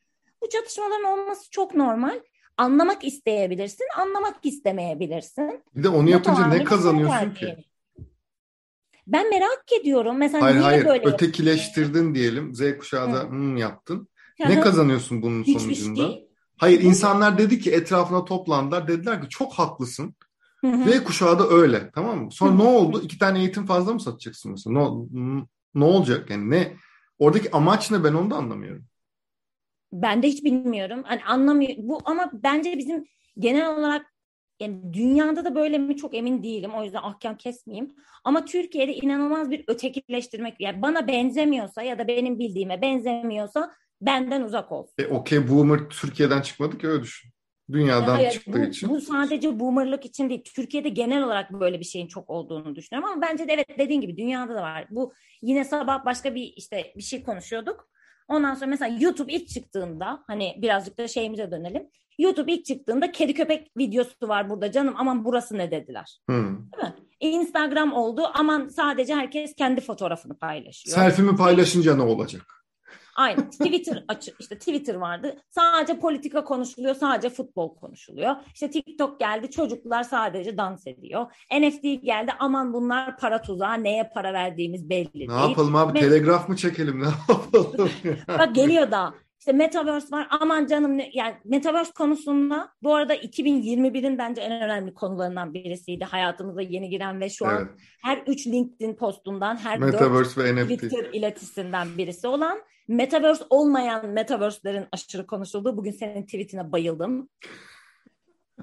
bu 0.42 0.48
çatışmaların 0.48 1.04
olması 1.04 1.50
çok 1.50 1.74
normal. 1.74 2.20
Anlamak 2.56 3.04
isteyebilirsin, 3.04 3.86
anlamak 3.98 4.36
istemeyebilirsin. 4.42 5.62
Bir 5.76 5.82
de 5.84 5.88
onu 5.88 6.10
yapınca 6.10 6.46
ne 6.46 6.64
kazanıyorsun 6.64 7.34
ki? 7.34 7.56
Ben 9.06 9.30
merak 9.30 9.64
ediyorum. 9.80 10.18
Mesela 10.18 10.44
Hayır 10.44 10.56
niye 10.56 10.64
hayır 10.64 10.84
böyle 10.84 11.06
ötekileştirdin 11.06 12.14
diyelim. 12.14 12.54
Z 12.54 12.78
kuşağı 12.78 13.14
da 13.14 13.22
hmm 13.22 13.56
yaptın. 13.56 14.08
Ne 14.38 14.60
kazanıyorsun 14.60 15.22
bunun 15.22 15.42
Hiçbir 15.42 15.60
sonucunda? 15.60 16.12
şey. 16.12 16.28
Hayır 16.56 16.80
insanlar 16.80 17.38
dedi 17.38 17.58
ki 17.58 17.70
etrafına 17.72 18.24
toplandılar. 18.24 18.88
Dediler 18.88 19.22
ki 19.22 19.28
çok 19.28 19.52
haklısın. 19.52 20.14
Hı 20.66 20.76
hı. 20.76 21.00
Z 21.00 21.04
kuşağı 21.04 21.38
da 21.38 21.48
öyle 21.48 21.90
tamam 21.94 22.24
mı? 22.24 22.32
Sonra 22.32 22.52
Hı. 22.52 22.58
ne 22.58 22.62
oldu? 22.62 23.02
İki 23.04 23.18
tane 23.18 23.38
eğitim 23.38 23.66
fazla 23.66 23.92
mı 23.92 24.00
satacaksın 24.00 24.50
mesela? 24.50 24.90
Ne, 25.12 25.46
ne 25.74 25.84
olacak? 25.84 26.30
Yani 26.30 26.50
ne? 26.50 26.76
Oradaki 27.18 27.50
amaç 27.52 27.90
ne 27.90 28.04
ben 28.04 28.12
onu 28.14 28.30
da 28.30 28.36
anlamıyorum. 28.36 28.84
Ben 29.92 30.22
de 30.22 30.28
hiç 30.28 30.44
bilmiyorum. 30.44 31.02
Hani 31.04 31.24
anlamıyor 31.24 31.74
bu 31.78 31.98
ama 32.04 32.30
bence 32.32 32.78
bizim 32.78 33.04
genel 33.38 33.78
olarak 33.78 34.06
yani 34.60 34.92
dünyada 34.92 35.44
da 35.44 35.54
böyle 35.54 35.78
mi 35.78 35.96
çok 35.96 36.14
emin 36.14 36.42
değilim. 36.42 36.70
O 36.74 36.84
yüzden 36.84 37.02
ahkam 37.02 37.36
kesmeyeyim. 37.36 37.94
Ama 38.24 38.44
Türkiye'de 38.44 38.94
inanılmaz 38.94 39.50
bir 39.50 39.64
ötekileştirmek 39.68 40.60
yani 40.60 40.82
bana 40.82 41.08
benzemiyorsa 41.08 41.82
ya 41.82 41.98
da 41.98 42.08
benim 42.08 42.38
bildiğime 42.38 42.82
benzemiyorsa 42.82 43.74
benden 44.00 44.42
uzak 44.42 44.72
ol. 44.72 44.86
E, 44.98 45.06
Okey 45.06 45.48
Boomer 45.48 45.80
Türkiye'den 45.88 46.40
çıkmadı 46.40 46.78
ki 46.78 46.88
öyle 46.88 47.02
düşün. 47.02 47.30
Dünyadan 47.72 48.14
Hayır, 48.14 48.30
çıktığı 48.30 48.52
bu, 48.52 48.64
için. 48.64 48.88
bu 48.88 49.00
sadece 49.00 49.60
boomerlık 49.60 50.04
için 50.04 50.28
değil. 50.28 50.42
Türkiye'de 50.54 50.88
genel 50.88 51.22
olarak 51.22 51.52
böyle 51.52 51.80
bir 51.80 51.84
şeyin 51.84 52.06
çok 52.06 52.30
olduğunu 52.30 52.76
düşünüyorum 52.76 53.10
ama 53.12 53.22
bence 53.22 53.48
de 53.48 53.52
evet 53.52 53.78
dediğin 53.78 54.00
gibi 54.00 54.16
dünyada 54.16 54.54
da 54.54 54.62
var. 54.62 54.86
Bu 54.90 55.12
yine 55.42 55.64
sabah 55.64 56.04
başka 56.04 56.34
bir 56.34 56.52
işte 56.56 56.92
bir 56.96 57.02
şey 57.02 57.22
konuşuyorduk. 57.22 57.88
Ondan 58.28 58.54
sonra 58.54 58.66
mesela 58.66 58.96
YouTube 59.00 59.32
ilk 59.32 59.48
çıktığında 59.48 60.24
hani 60.26 60.54
birazcık 60.62 60.98
da 60.98 61.08
şeyimize 61.08 61.50
dönelim. 61.50 61.88
YouTube 62.18 62.52
ilk 62.52 62.64
çıktığında 62.64 63.12
kedi 63.12 63.34
köpek 63.34 63.70
videosu 63.76 64.28
var 64.28 64.50
burada 64.50 64.72
canım 64.72 64.94
aman 64.98 65.24
burası 65.24 65.58
ne 65.58 65.70
dediler. 65.70 66.18
Hı. 66.30 66.32
Değil 66.32 66.84
mi? 66.84 66.94
Instagram 67.20 67.92
oldu 67.92 68.22
aman 68.34 68.68
sadece 68.68 69.14
herkes 69.14 69.54
kendi 69.54 69.80
fotoğrafını 69.80 70.38
paylaşıyor. 70.38 70.96
Selfie'mi 70.96 71.36
paylaşınca 71.36 71.96
ne 71.96 72.02
olacak? 72.02 72.55
Aynen. 73.16 73.50
Twitter 73.50 74.04
açı 74.08 74.32
işte 74.40 74.58
Twitter 74.58 74.94
vardı. 74.94 75.36
Sadece 75.50 75.98
politika 75.98 76.44
konuşuluyor, 76.44 76.94
sadece 76.94 77.30
futbol 77.30 77.74
konuşuluyor. 77.76 78.36
İşte 78.54 78.70
TikTok 78.70 79.20
geldi, 79.20 79.50
çocuklar 79.50 80.02
sadece 80.02 80.56
dans 80.56 80.86
ediyor. 80.86 81.26
NFT 81.60 81.82
geldi, 81.82 82.32
aman 82.38 82.72
bunlar 82.72 83.16
para 83.18 83.42
tuzağı, 83.42 83.84
neye 83.84 84.10
para 84.14 84.32
verdiğimiz 84.32 84.88
belli 84.90 85.06
Ne 85.14 85.14
değil. 85.14 85.48
yapalım 85.48 85.76
abi? 85.76 85.98
Met- 85.98 86.00
Telegraf 86.00 86.48
mı 86.48 86.56
çekelim? 86.56 87.00
Ne 87.02 87.06
yapalım? 87.28 87.90
Bak 88.28 88.54
geliyor 88.54 88.90
daha. 88.90 89.14
İşte 89.46 89.56
Metaverse 89.56 90.16
var. 90.16 90.26
Aman 90.30 90.66
canım 90.66 90.98
ne, 90.98 91.10
yani 91.14 91.34
Metaverse 91.44 91.92
konusunda 91.92 92.68
bu 92.82 92.94
arada 92.94 93.14
2021'in 93.14 94.18
bence 94.18 94.40
en 94.40 94.62
önemli 94.62 94.94
konularından 94.94 95.54
birisiydi. 95.54 96.04
Hayatımıza 96.04 96.60
yeni 96.60 96.90
giren 96.90 97.20
ve 97.20 97.30
şu 97.30 97.46
an 97.46 97.56
Evet. 97.56 97.80
her 98.02 98.22
3 98.26 98.46
LinkedIn 98.46 98.94
postundan, 98.94 99.56
her 99.56 99.80
4 99.80 99.92
Metaverse 99.92 100.44
ve 100.44 100.54
NFT. 100.54 100.74
Twitter 100.74 101.04
iletisinden 101.12 101.88
birisi 101.98 102.26
olan 102.28 102.58
Metaverse 102.88 103.44
olmayan 103.50 104.08
Metaverse'lerin 104.08 104.86
aşırı 104.92 105.26
konuşulduğu. 105.26 105.76
Bugün 105.76 105.92
senin 105.92 106.22
tweetine 106.22 106.72
bayıldım. 106.72 107.28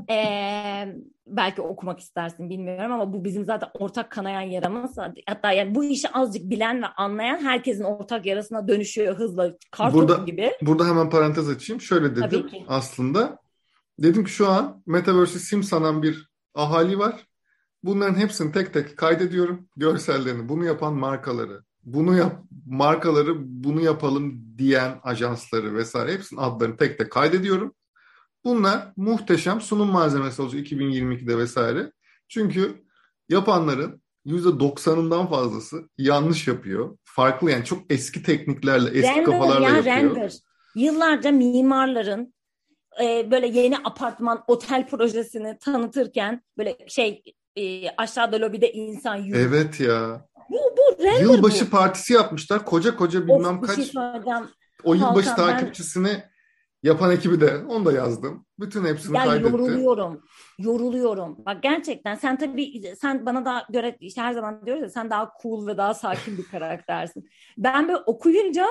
Ee, 0.10 0.96
belki 1.28 1.62
okumak 1.62 2.00
istersin 2.00 2.50
bilmiyorum 2.50 2.92
ama 2.92 3.14
bu 3.14 3.24
bizim 3.24 3.46
zaten 3.46 3.70
ortak 3.74 4.12
kanayan 4.12 4.42
yaramız. 4.42 4.98
Hatta 5.28 5.52
yani 5.52 5.76
bu 5.76 5.84
işi 5.84 6.10
azıcık 6.10 6.50
bilen 6.50 6.82
ve 6.82 6.86
anlayan 6.86 7.40
herkesin 7.40 7.84
ortak 7.84 8.26
yarasına 8.26 8.68
dönüşüyor 8.68 9.16
hızla. 9.16 9.54
Kartopu 9.72 10.00
Burada- 10.00 10.24
gibi. 10.26 10.52
Burada 10.62 10.88
hemen 10.88 11.10
parantez 11.10 11.50
açayım. 11.50 11.82
Şöyle 11.82 12.16
dedim 12.16 12.50
aslında. 12.68 13.38
Dedim 14.00 14.24
ki 14.24 14.32
şu 14.32 14.48
an 14.48 14.84
Metaverse'i 14.86 15.40
sim 15.40 15.64
sanan 15.64 16.04
bir 16.04 16.30
ahali 16.56 17.00
var. 17.00 17.28
Bunların 17.84 18.16
hepsini 18.16 18.52
tek 18.52 18.74
tek 18.74 18.98
kaydediyorum. 18.98 19.68
Görsellerini, 19.78 20.50
bunu 20.50 20.66
yapan 20.66 20.94
markaları, 20.94 21.64
bunu 21.84 22.18
yap 22.18 22.44
markaları 22.66 23.34
bunu 23.64 23.82
yapalım 23.82 24.58
diyen 24.58 25.00
ajansları 25.04 25.76
vesaire 25.76 26.14
hepsinin 26.14 26.42
adlarını 26.42 26.78
tek 26.78 26.98
tek 26.98 27.12
kaydediyorum. 27.12 27.74
Bunlar 28.46 28.94
muhteşem 28.98 29.62
sunum 29.62 29.90
malzemesi 29.90 30.42
olacak 30.42 30.62
2022'de 30.62 31.38
vesaire. 31.38 31.92
Çünkü 32.28 32.84
yapanların 33.30 34.04
%90'ından 34.26 35.30
fazlası 35.30 35.90
yanlış 35.98 36.48
yapıyor. 36.48 36.98
Farklı 37.04 37.52
yani 37.52 37.66
çok 37.66 37.80
eski 37.90 38.24
tekniklerle, 38.24 38.90
eski 38.90 39.10
Render 39.10 39.26
kafalarla 39.26 39.70
ya 39.70 39.76
yapıyor. 39.76 39.96
render. 39.96 40.34
Yıllarca 40.76 41.32
mimarların 41.32 42.34
e, 43.04 43.32
böyle 43.32 43.48
yeni 43.48 43.78
apartman, 43.78 44.44
otel 44.48 44.88
projesini 44.88 45.58
tanıtırken 45.60 46.42
böyle 46.58 46.78
şey 46.88 47.24
e, 47.56 47.90
aşağıda 47.90 48.42
lobide 48.42 48.72
insan 48.72 49.16
yürüyor. 49.16 49.50
Evet 49.50 49.80
ya. 49.80 50.26
Bu, 50.50 50.56
bu 50.56 51.04
render 51.04 51.22
Yılbaşı 51.22 51.66
bu. 51.66 51.70
partisi 51.70 52.14
yapmışlar. 52.14 52.66
Koca 52.66 52.96
koca 52.96 53.20
Of, 53.20 53.28
bilmem 53.28 53.62
bir 53.62 53.68
kaç 53.68 53.76
şey 53.76 53.92
o 54.84 54.94
yılbaşı 54.94 55.30
Hakan, 55.30 55.50
takipçisini 55.50 56.24
yapan 56.84 57.12
ekibi 57.12 57.42
de 57.42 57.58
onu 57.58 57.86
da 57.86 57.92
yazdım. 57.92 58.46
Bütün 58.60 58.86
hepsini 58.86 59.18
Ya 59.18 59.26
kaydettim. 59.26 59.52
yoruluyorum. 59.52 60.22
Yoruluyorum. 60.60 61.38
Bak 61.46 61.64
gerçekten 61.64 62.16
sen 62.16 62.38
tabii 62.38 62.96
sen 63.02 63.26
bana 63.26 63.46
daha 63.46 63.66
göre 63.70 63.98
işte 64.00 64.22
her 64.22 64.34
zaman 64.34 64.66
diyoruz 64.66 64.84
ya 64.84 64.90
sen 64.90 65.10
daha 65.10 65.32
cool 65.42 65.68
ve 65.68 65.78
daha 65.78 65.94
sakin 65.94 66.38
bir 66.38 66.44
karaktersin. 66.44 67.30
Ben 67.58 67.88
böyle 67.88 67.98
okuyunca 67.98 68.68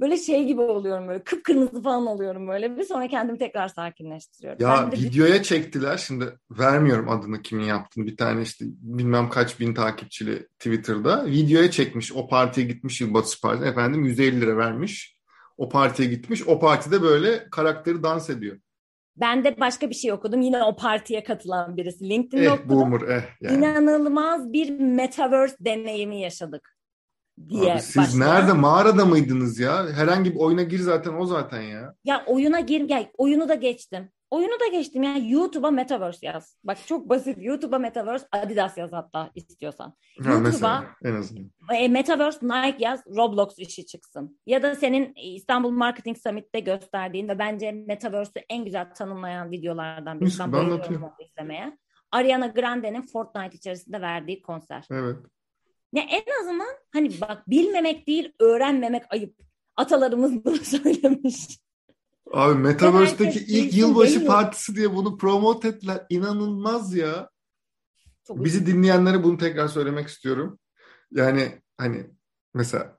böyle 0.00 0.16
şey 0.16 0.46
gibi 0.46 0.60
oluyorum 0.60 1.08
böyle 1.08 1.24
kıpkırmızı 1.24 1.82
falan 1.82 2.06
oluyorum 2.06 2.48
böyle 2.48 2.76
bir 2.76 2.84
sonra 2.84 3.08
kendimi 3.08 3.38
tekrar 3.38 3.68
sakinleştiriyorum. 3.68 4.62
Ya 4.62 4.90
videoya 4.92 5.42
çektiler. 5.42 5.96
Şimdi 5.96 6.38
vermiyorum 6.50 7.08
adını 7.08 7.42
kimin 7.42 7.64
yaptığını. 7.64 8.06
Bir 8.06 8.16
tane 8.16 8.42
işte 8.42 8.64
bilmem 8.68 9.28
kaç 9.28 9.60
bin 9.60 9.74
takipçili 9.74 10.48
Twitter'da. 10.58 11.26
Videoya 11.26 11.70
çekmiş. 11.70 12.12
O 12.12 12.28
partiye 12.28 12.66
gitmiş 12.66 13.00
yılbaşı 13.00 13.40
partisi. 13.40 13.68
Efendim 13.68 14.04
150 14.04 14.40
lira 14.40 14.56
vermiş. 14.56 15.15
O 15.56 15.68
partiye 15.68 16.08
gitmiş. 16.08 16.46
O 16.48 16.58
partide 16.60 17.02
böyle 17.02 17.50
karakteri 17.50 18.02
dans 18.02 18.30
ediyor. 18.30 18.56
Ben 19.16 19.44
de 19.44 19.60
başka 19.60 19.90
bir 19.90 19.94
şey 19.94 20.12
okudum. 20.12 20.40
Yine 20.40 20.62
o 20.62 20.76
partiye 20.76 21.24
katılan 21.24 21.76
birisi. 21.76 22.08
LinkedIn'de 22.10 22.44
Eh 22.46 22.52
okudum. 22.52 22.68
boomer 22.80 23.00
eh 23.08 23.22
yani. 23.40 23.56
İnanılmaz 23.56 24.52
bir 24.52 24.80
metaverse 24.80 25.56
deneyimi 25.60 26.20
yaşadık 26.20 26.76
diye 27.48 27.72
Abi 27.72 27.80
siz 27.80 27.96
başlayan. 27.96 28.20
nerede 28.20 28.52
mağarada 28.52 29.04
mıydınız 29.04 29.58
ya? 29.60 29.86
Herhangi 29.92 30.34
bir 30.34 30.38
oyuna 30.40 30.62
gir 30.62 30.78
zaten 30.78 31.12
o 31.14 31.26
zaten 31.26 31.62
ya. 31.62 31.94
Ya 32.04 32.24
oyuna 32.26 32.60
gir, 32.60 32.88
ya 32.88 33.06
oyunu 33.18 33.48
da 33.48 33.54
geçtim. 33.54 34.08
Oyunu 34.30 34.60
da 34.60 34.66
geçtim 34.66 35.02
ya 35.02 35.16
YouTube'a 35.16 35.70
Metaverse 35.70 36.26
yaz. 36.26 36.56
Bak 36.64 36.78
çok 36.86 37.08
basit 37.08 37.38
YouTube'a 37.40 37.78
Metaverse 37.78 38.26
Adidas 38.32 38.78
yaz 38.78 38.92
hatta 38.92 39.30
istiyorsan. 39.34 39.94
Ha, 40.24 40.32
YouTube'a 40.32 40.84
en 41.04 41.14
azından. 41.14 41.50
e, 41.74 41.88
Metaverse 41.88 42.46
Nike 42.46 42.76
yaz 42.84 43.00
Roblox 43.06 43.58
işi 43.58 43.86
çıksın. 43.86 44.40
Ya 44.46 44.62
da 44.62 44.74
senin 44.74 45.14
İstanbul 45.14 45.70
Marketing 45.70 46.18
Summit'te 46.18 46.60
gösterdiğin 46.60 47.28
ve 47.28 47.38
bence 47.38 47.72
Metaverse'ü 47.72 48.42
en 48.50 48.64
güzel 48.64 48.94
tanımlayan 48.94 49.50
videolardan. 49.50 50.16
Mis 50.16 50.40
Ben 50.40 50.46
gibi 50.46 50.56
bayılıyorum 50.56 51.10
izlemeye. 51.18 51.78
Ariana 52.12 52.46
Grande'nin 52.46 53.02
Fortnite 53.02 53.56
içerisinde 53.56 54.00
verdiği 54.00 54.42
konser. 54.42 54.84
Evet. 54.90 55.16
Ya 55.92 56.02
en 56.02 56.40
azından 56.42 56.76
hani 56.92 57.10
bak 57.20 57.50
bilmemek 57.50 58.06
değil 58.06 58.32
öğrenmemek 58.40 59.02
ayıp. 59.10 59.36
Atalarımız 59.76 60.44
bunu 60.44 60.56
söylemiş. 60.64 61.58
Abi 62.32 62.58
Metaverse'deki 62.58 63.38
ilk 63.38 63.74
yılbaşı 63.74 64.14
demiyor. 64.14 64.32
partisi 64.32 64.76
diye 64.76 64.94
bunu 64.94 65.18
promote 65.18 65.68
ettiler. 65.68 66.06
İnanılmaz 66.10 66.94
ya. 66.94 67.30
Çok 68.26 68.44
Bizi 68.44 68.66
dinleyenlere 68.66 69.24
bunu 69.24 69.38
tekrar 69.38 69.68
söylemek 69.68 70.08
istiyorum. 70.08 70.58
Yani 71.12 71.62
hani 71.78 72.06
mesela 72.54 72.98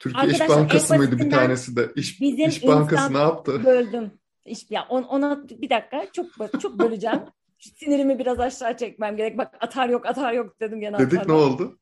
Türkiye 0.00 0.32
İş 0.32 0.48
Bankası 0.48 0.96
mıydı 0.96 1.18
bir 1.18 1.30
tanesi 1.30 1.76
de? 1.76 1.92
İş, 1.96 2.20
bizim 2.20 2.48
İş 2.48 2.66
Bankası 2.66 3.14
ne 3.14 3.18
yaptı? 3.18 3.64
böldüm. 3.64 4.10
İşte 4.44 4.74
ya 4.74 4.86
on- 4.88 5.02
ona 5.02 5.48
bir 5.48 5.70
dakika 5.70 6.06
çok 6.12 6.26
çok 6.60 6.78
böleceğim. 6.78 7.20
Sinirimi 7.58 8.18
biraz 8.18 8.40
aşağı 8.40 8.76
çekmem 8.76 9.16
gerek. 9.16 9.38
Bak 9.38 9.54
atar 9.60 9.88
yok 9.88 10.06
atar 10.06 10.32
yok 10.32 10.60
dedim 10.60 10.80
gene 10.80 10.98
Dedik 10.98 11.18
atar 11.18 11.28
ne 11.28 11.32
oldu? 11.32 11.78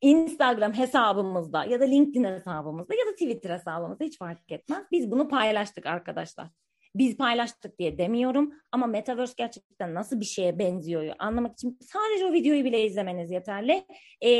Instagram 0.00 0.72
hesabımızda 0.72 1.64
ya 1.64 1.80
da 1.80 1.84
LinkedIn 1.84 2.24
hesabımızda 2.24 2.94
ya 2.94 3.06
da 3.06 3.12
Twitter 3.12 3.50
hesabımızda 3.50 4.04
hiç 4.04 4.18
fark 4.18 4.52
etmez. 4.52 4.84
Biz 4.92 5.10
bunu 5.10 5.28
paylaştık 5.28 5.86
arkadaşlar. 5.86 6.48
Biz 6.94 7.16
paylaştık 7.16 7.78
diye 7.78 7.98
demiyorum 7.98 8.52
ama 8.72 8.86
Metaverse 8.86 9.34
gerçekten 9.36 9.94
nasıl 9.94 10.20
bir 10.20 10.24
şeye 10.24 10.58
benziyor 10.58 11.14
anlamak 11.18 11.52
için 11.52 11.78
sadece 11.80 12.26
o 12.26 12.32
videoyu 12.32 12.64
bile 12.64 12.84
izlemeniz 12.86 13.30
yeterli. 13.30 13.86
Ee, 14.20 14.30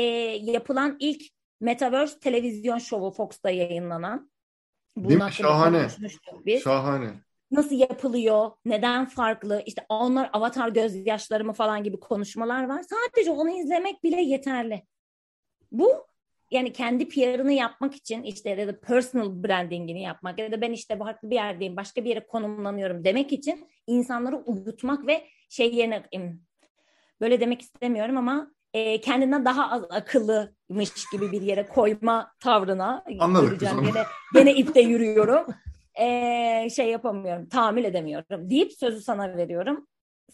yapılan 0.41 0.95
ilk 0.99 1.21
Metaverse 1.61 2.19
televizyon 2.19 2.77
şovu 2.77 3.11
Fox'ta 3.11 3.49
yayınlanan. 3.49 4.31
Bunun 4.97 5.09
Değil 5.09 5.23
mi? 5.23 5.31
Şahane. 5.31 5.87
biz 6.45 6.63
Şahane. 6.63 7.09
nasıl 7.51 7.75
yapılıyor, 7.75 8.51
neden 8.65 9.05
farklı, 9.05 9.63
işte 9.65 9.85
onlar 9.89 10.29
avatar 10.33 10.69
gözyaşları 10.69 11.45
mı 11.45 11.53
falan 11.53 11.83
gibi 11.83 11.99
konuşmalar 11.99 12.69
var. 12.69 12.81
Sadece 12.89 13.31
onu 13.31 13.49
izlemek 13.49 14.03
bile 14.03 14.21
yeterli. 14.21 14.83
Bu 15.71 16.07
yani 16.51 16.73
kendi 16.73 17.09
PR'ını 17.09 17.53
yapmak 17.53 17.95
için 17.95 18.23
işte 18.23 18.49
ya 18.49 18.67
da 18.67 18.79
personal 18.79 19.43
brandingini 19.43 20.01
yapmak 20.01 20.39
ya 20.39 20.51
da 20.51 20.61
ben 20.61 20.71
işte 20.71 20.97
farklı 20.97 21.29
bir 21.29 21.35
yerdeyim, 21.35 21.77
başka 21.77 22.03
bir 22.03 22.09
yere 22.09 22.27
konumlanıyorum 22.27 23.03
demek 23.03 23.33
için 23.33 23.67
insanları 23.87 24.35
uyutmak 24.35 25.07
ve 25.07 25.27
şey 25.49 25.75
yerine 25.75 26.03
böyle 27.21 27.39
demek 27.39 27.61
istemiyorum 27.61 28.17
ama 28.17 28.51
e, 28.73 29.01
kendinden 29.01 29.45
daha 29.45 29.71
az 29.71 29.83
akıllımış 29.89 30.91
gibi 31.11 31.31
bir 31.31 31.41
yere 31.41 31.65
koyma 31.65 32.31
tavrına 32.39 33.03
Anladık. 33.19 33.59
Gene, 33.59 34.05
gene 34.33 34.55
ipte 34.55 34.81
yürüyorum. 34.81 35.45
E, 35.99 36.69
şey 36.69 36.89
yapamıyorum, 36.89 37.49
tahammül 37.49 37.83
edemiyorum 37.83 38.49
deyip 38.49 38.71
sözü 38.73 39.01
sana 39.01 39.37
veriyorum. 39.37 39.87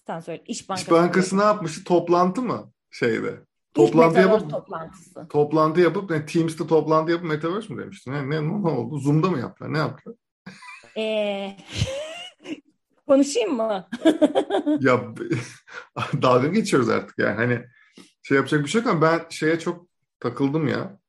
Sen 0.08 0.20
söyle. 0.20 0.44
İş 0.46 0.70
Bankası. 0.70 0.86
İş 0.86 0.92
Bankası 0.92 1.38
ne 1.38 1.44
yapmıştı? 1.44 1.84
Toplantı 1.84 2.42
mı? 2.42 2.72
Şeyde. 2.92 3.40
İlk 3.78 3.94
Toplantı 3.94 4.20
yapıp 4.20 4.50
toplantısı. 4.50 5.28
toplantı 5.28 5.82
yapıp 5.82 6.10
ne 6.10 6.26
Teams'te 6.26 6.68
toplantı 6.68 7.12
yapıp 7.12 7.28
Metaverse 7.30 7.74
mi 7.74 7.82
demiştin? 7.82 8.12
Ne, 8.12 8.30
ne, 8.30 8.48
ne 8.48 8.70
oldu? 8.70 8.98
Zoom'da 9.00 9.30
mı 9.30 9.40
yaptılar? 9.40 9.74
Ne 9.74 9.78
yaptılar? 9.78 10.18
E, 10.98 11.58
konuşayım 13.08 13.56
mı? 13.56 13.88
ya 14.80 15.14
dalga 16.22 16.48
geçiyoruz 16.48 16.90
artık 16.90 17.20
yani. 17.20 17.36
Hani 17.36 17.66
şey 18.24 18.38
yapacak 18.38 18.64
bir 18.64 18.70
şey 18.70 18.82
yok 18.82 18.90
ama 18.92 19.02
ben 19.02 19.26
şeye 19.30 19.60
çok 19.60 19.88
takıldım 20.20 20.68
ya. 20.68 21.00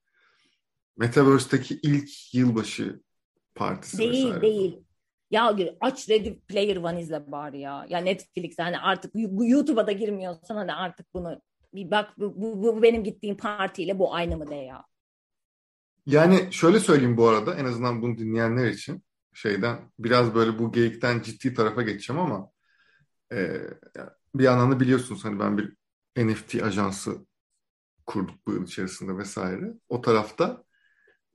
Metaverse'deki 0.96 1.78
ilk 1.82 2.34
yılbaşı 2.34 3.00
partisi 3.54 3.98
Değil 3.98 4.26
vesaire. 4.26 4.42
değil. 4.42 4.78
Ya 5.30 5.56
aç 5.80 6.10
Ready 6.10 6.34
Player 6.34 6.76
One 6.76 7.00
izle 7.00 7.32
bari 7.32 7.60
ya. 7.60 7.86
Ya 7.88 7.98
Netflix 7.98 8.58
hani 8.58 8.78
artık 8.78 9.12
YouTube'a 9.40 9.86
da 9.86 9.92
girmiyorsan 9.92 10.56
hani 10.56 10.72
artık 10.74 11.14
bunu 11.14 11.40
bir 11.74 11.90
bak 11.90 12.18
bu, 12.18 12.42
bu, 12.42 12.62
bu 12.62 12.82
benim 12.82 13.04
gittiğim 13.04 13.36
partiyle 13.36 13.98
bu 13.98 14.14
aynı 14.14 14.36
mı 14.36 14.50
de 14.50 14.54
ya. 14.54 14.84
Yani 16.06 16.48
şöyle 16.50 16.80
söyleyeyim 16.80 17.16
bu 17.16 17.28
arada 17.28 17.54
en 17.54 17.64
azından 17.64 18.02
bunu 18.02 18.18
dinleyenler 18.18 18.68
için 18.68 19.04
şeyden 19.32 19.92
biraz 19.98 20.34
böyle 20.34 20.58
bu 20.58 20.72
geyikten 20.72 21.22
ciddi 21.22 21.54
tarafa 21.54 21.82
geçeceğim 21.82 22.22
ama 22.22 22.50
e, 23.32 23.60
bir 24.34 24.44
yandan 24.44 24.72
da 24.72 24.80
biliyorsunuz 24.80 25.24
hani 25.24 25.40
ben 25.40 25.58
bir 25.58 25.76
NFT 26.16 26.62
ajansı 26.62 27.26
kurduk 28.06 28.46
bu 28.46 28.52
yıl 28.52 28.64
içerisinde 28.64 29.16
vesaire. 29.16 29.74
O 29.88 30.00
tarafta 30.00 30.64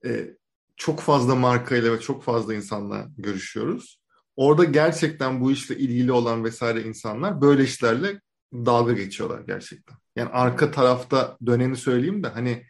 e, 0.06 0.36
çok 0.75 0.99
fazla 0.99 1.36
markayla 1.36 1.93
ve 1.93 1.99
çok 1.99 2.23
fazla 2.23 2.54
insanla 2.54 3.08
görüşüyoruz. 3.17 4.02
Orada 4.36 4.63
gerçekten 4.63 5.41
bu 5.41 5.52
işle 5.52 5.78
ilgili 5.78 6.12
olan 6.12 6.43
vesaire 6.43 6.82
insanlar 6.82 7.41
böyle 7.41 7.63
işlerle 7.63 8.21
dalga 8.54 8.93
geçiyorlar 8.93 9.39
gerçekten. 9.39 9.97
Yani 10.19 10.29
arka 10.29 10.71
tarafta 10.71 11.38
döneni 11.45 11.75
söyleyeyim 11.75 12.23
de 12.23 12.27
hani 12.27 12.65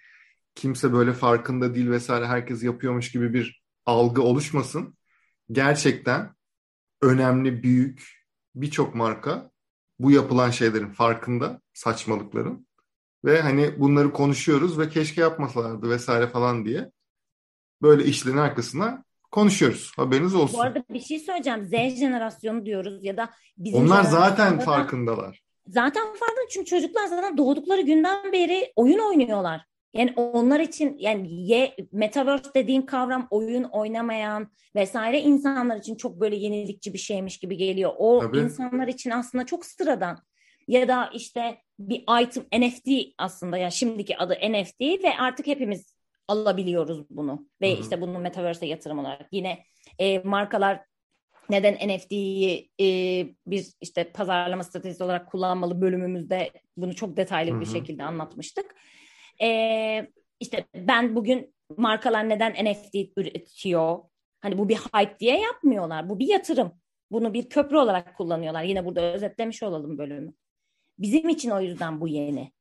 kimse 0.55 0.93
böyle 0.93 1.13
farkında 1.13 1.75
değil 1.75 1.89
vesaire 1.89 2.27
herkes 2.27 2.63
yapıyormuş 2.63 3.11
gibi 3.11 3.33
bir 3.33 3.63
algı 3.85 4.21
oluşmasın. 4.21 4.97
Gerçekten 5.51 6.35
önemli, 7.01 7.63
büyük 7.63 8.25
birçok 8.55 8.95
marka 8.95 9.51
bu 9.99 10.11
yapılan 10.11 10.49
şeylerin 10.49 10.89
farkında, 10.89 11.61
saçmalıkların 11.73 12.67
ve 13.25 13.41
hani 13.41 13.79
bunları 13.79 14.13
konuşuyoruz 14.13 14.79
ve 14.79 14.89
keşke 14.89 15.21
yapmasalardı 15.21 15.89
vesaire 15.89 16.27
falan 16.27 16.65
diye 16.65 16.91
böyle 17.81 18.03
işlerin 18.03 18.37
arkasına 18.37 19.03
konuşuyoruz. 19.31 19.91
Haberiniz 19.95 20.35
olsun. 20.35 20.57
Bu 20.57 20.61
arada 20.61 20.83
bir 20.89 20.99
şey 20.99 21.19
söyleyeceğim. 21.19 21.65
Z 21.65 21.99
jenerasyonu 21.99 22.65
diyoruz 22.65 23.03
ya 23.03 23.17
da 23.17 23.29
bizim 23.57 23.79
Onlar 23.79 24.03
zaten 24.03 24.59
farkındalar. 24.59 25.48
Zaten 25.69 26.03
farkında 26.03 26.47
çünkü 26.49 26.65
çocuklar 26.65 27.07
zaten 27.07 27.37
doğdukları 27.37 27.81
günden 27.81 28.31
beri 28.31 28.73
oyun 28.75 28.99
oynuyorlar. 28.99 29.65
Yani 29.93 30.13
onlar 30.15 30.59
için 30.59 30.97
yani 30.99 31.27
ye, 31.49 31.75
metaverse 31.91 32.49
dediğin 32.55 32.81
kavram 32.81 33.27
oyun 33.29 33.63
oynamayan 33.63 34.51
vesaire 34.75 35.19
insanlar 35.19 35.77
için 35.77 35.95
çok 35.95 36.19
böyle 36.19 36.35
yenilikçi 36.35 36.93
bir 36.93 36.97
şeymiş 36.97 37.37
gibi 37.37 37.57
geliyor. 37.57 37.93
O 37.97 38.19
Tabii. 38.19 38.37
insanlar 38.37 38.87
için 38.87 39.09
aslında 39.09 39.45
çok 39.45 39.65
sıradan. 39.65 40.17
Ya 40.67 40.87
da 40.87 41.09
işte 41.13 41.57
bir 41.79 42.03
item 42.21 42.43
NFT 42.61 42.87
aslında 43.17 43.57
ya 43.57 43.71
şimdiki 43.71 44.17
adı 44.17 44.33
NFT 44.33 44.81
ve 44.81 45.17
artık 45.19 45.47
hepimiz 45.47 45.93
alabiliyoruz 46.27 47.09
bunu. 47.09 47.47
Ve 47.61 47.73
Hı 47.73 47.77
hı. 47.77 47.81
işte 47.81 48.01
bunu 48.01 48.19
metaverse'e 48.19 48.69
yatırım 48.69 48.99
olarak 48.99 49.27
yine 49.31 49.63
e, 49.99 50.19
markalar 50.19 50.81
neden 51.49 51.73
NFT'yi 51.89 52.69
e, 52.81 52.85
bir 53.47 53.65
işte 53.81 54.11
pazarlama 54.11 54.63
stratejisi 54.63 55.03
olarak 55.03 55.31
kullanmalı 55.31 55.81
bölümümüzde 55.81 56.51
bunu 56.77 56.95
çok 56.95 57.17
detaylı 57.17 57.55
Hı 57.55 57.59
bir 57.59 57.65
şekilde 57.65 58.03
anlatmıştık. 58.03 58.75
E, 59.41 60.07
işte 60.39 60.65
ben 60.75 61.15
bugün 61.15 61.53
markalar 61.77 62.29
neden 62.29 62.53
NFT 62.65 62.95
üretiyor? 63.17 63.99
Hani 64.41 64.57
bu 64.57 64.69
bir 64.69 64.75
hype 64.75 65.19
diye 65.19 65.39
yapmıyorlar. 65.39 66.09
Bu 66.09 66.19
bir 66.19 66.27
yatırım. 66.27 66.71
Bunu 67.11 67.33
bir 67.33 67.49
köprü 67.49 67.77
olarak 67.77 68.17
kullanıyorlar. 68.17 68.63
Yine 68.63 68.85
burada 68.85 69.01
özetlemiş 69.01 69.63
olalım 69.63 69.97
bölümü. 69.97 70.33
Bizim 70.99 71.29
için 71.29 71.49
o 71.49 71.61
yüzden 71.61 72.01
bu 72.01 72.07
yeni. 72.07 72.51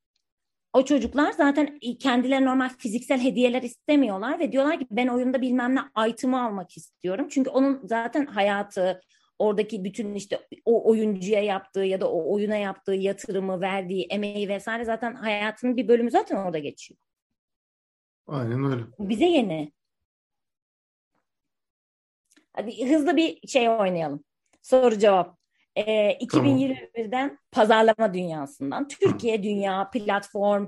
O 0.72 0.85
çocuklar 0.85 1.33
zaten 1.33 1.78
kendileri 2.00 2.44
normal 2.44 2.68
fiziksel 2.78 3.20
hediyeler 3.20 3.62
istemiyorlar 3.62 4.38
ve 4.38 4.52
diyorlar 4.52 4.78
ki 4.78 4.87
ben 4.90 5.09
oyunda 5.09 5.40
bilmem 5.40 5.76
ne 5.76 6.09
item'ı 6.09 6.42
almak 6.42 6.76
istiyorum. 6.76 7.28
Çünkü 7.31 7.50
onun 7.50 7.81
zaten 7.85 8.26
hayatı, 8.26 9.00
oradaki 9.38 9.85
bütün 9.85 10.14
işte 10.14 10.40
o 10.64 10.90
oyuncuya 10.90 11.42
yaptığı 11.42 11.81
ya 11.81 12.00
da 12.00 12.11
o 12.11 12.35
oyuna 12.35 12.57
yaptığı 12.57 12.94
yatırımı, 12.94 13.61
verdiği 13.61 14.07
emeği 14.11 14.48
vesaire 14.48 14.85
zaten 14.85 15.14
hayatının 15.14 15.76
bir 15.76 15.88
bölümü 15.88 16.11
zaten 16.11 16.37
orada 16.37 16.59
geçiyor. 16.59 16.98
Aynen 18.26 18.64
öyle. 18.64 18.83
Bize 18.98 19.24
yeni. 19.24 19.72
Hadi 22.52 22.90
hızlı 22.90 23.16
bir 23.16 23.48
şey 23.48 23.68
oynayalım. 23.68 24.24
Soru 24.62 24.98
cevap. 24.98 25.38
Ee, 25.78 26.18
2021'den 26.20 27.38
pazarlama 27.52 28.14
dünyasından. 28.14 28.88
Türkiye 28.88 29.42
dünya, 29.42 29.90
platform, 29.90 30.66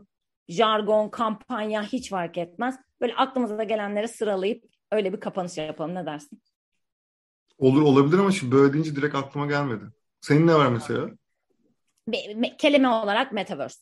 jargon, 0.49 1.09
kampanya 1.09 1.83
hiç 1.83 2.11
fark 2.11 2.39
etmez. 2.39 2.79
Böyle 3.01 3.15
aklımıza 3.15 3.65
gelenleri 3.65 4.09
sıralayıp 4.09 4.65
öyle 4.93 5.13
bir 5.13 5.21
kapanış 5.21 5.59
yapalım. 5.59 5.95
Ne 5.95 6.07
dersin? 6.07 6.43
Olur 7.59 7.83
olabilir 7.83 8.19
ama 8.19 8.33
şimdi 8.33 8.53
böyle 8.53 8.73
deyince 8.73 8.97
direkt 8.97 9.15
aklıma 9.15 9.47
gelmedi. 9.47 9.85
Senin 10.21 10.47
ne 10.47 10.55
var 10.55 10.69
mesela? 10.69 11.11
Be- 12.09 12.17
me- 12.17 12.57
kelime 12.57 12.89
olarak 12.89 13.33
metaverse. 13.33 13.81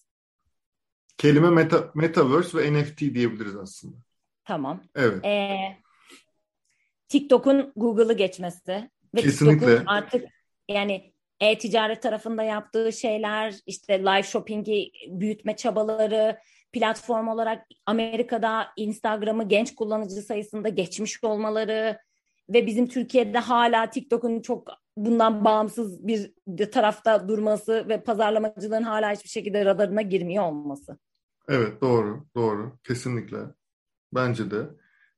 Kelime 1.18 1.50
meta, 1.50 1.90
metaverse 1.94 2.58
ve 2.58 2.72
NFT 2.72 3.00
diyebiliriz 3.00 3.56
aslında. 3.56 3.96
Tamam. 4.44 4.82
Evet. 4.94 5.24
Ee, 5.24 5.56
TikTok'un 7.08 7.72
Google'ı 7.76 8.12
geçmesi 8.12 8.90
ve 9.14 9.20
Kesinlikle. 9.20 9.66
TikTok'un 9.66 9.86
artık 9.86 10.24
yani 10.68 11.12
e-ticaret 11.40 12.02
tarafında 12.02 12.42
yaptığı 12.42 12.92
şeyler, 12.92 13.54
işte 13.66 13.98
live 13.98 14.22
shopping'i 14.22 14.90
büyütme 15.08 15.56
çabaları, 15.56 16.38
platform 16.72 17.28
olarak 17.28 17.66
Amerika'da 17.86 18.66
Instagram'ı 18.76 19.48
genç 19.48 19.74
kullanıcı 19.74 20.14
sayısında 20.14 20.68
geçmiş 20.68 21.24
olmaları 21.24 21.98
ve 22.48 22.66
bizim 22.66 22.88
Türkiye'de 22.88 23.38
hala 23.38 23.90
TikTok'un 23.90 24.40
çok 24.40 24.68
bundan 24.96 25.44
bağımsız 25.44 26.06
bir 26.06 26.32
tarafta 26.72 27.28
durması 27.28 27.88
ve 27.88 28.02
pazarlamacıların 28.02 28.82
hala 28.82 29.12
hiçbir 29.12 29.28
şekilde 29.28 29.64
radarına 29.64 30.02
girmiyor 30.02 30.44
olması. 30.44 30.98
Evet 31.48 31.80
doğru 31.80 32.26
doğru 32.36 32.78
kesinlikle 32.84 33.38
bence 34.14 34.50
de. 34.50 34.66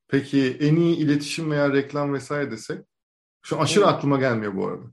Peki 0.09 0.57
en 0.61 0.77
iyi 0.77 0.97
iletişim 0.97 1.51
veya 1.51 1.73
reklam 1.73 2.15
vesaire 2.15 2.51
desek 2.51 2.79
şu 3.43 3.61
aşırı 3.61 3.85
Evet. 3.85 3.95
aklıma 3.95 4.19
gelmiyor 4.19 4.57
bu 4.57 4.67
arada. 4.67 4.85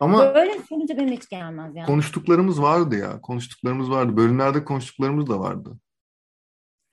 Ama 0.00 0.34
Böyle 0.34 0.52
sorunca 0.68 0.96
benim 0.96 1.12
hiç 1.12 1.28
gelmez 1.28 1.76
yani. 1.76 1.86
konuştuklarımız 1.86 2.62
vardı 2.62 2.96
ya 2.96 3.20
konuştuklarımız 3.20 3.90
vardı 3.90 4.16
bölümlerde 4.16 4.64
konuştuklarımız 4.64 5.28
da 5.28 5.40
vardı. 5.40 5.78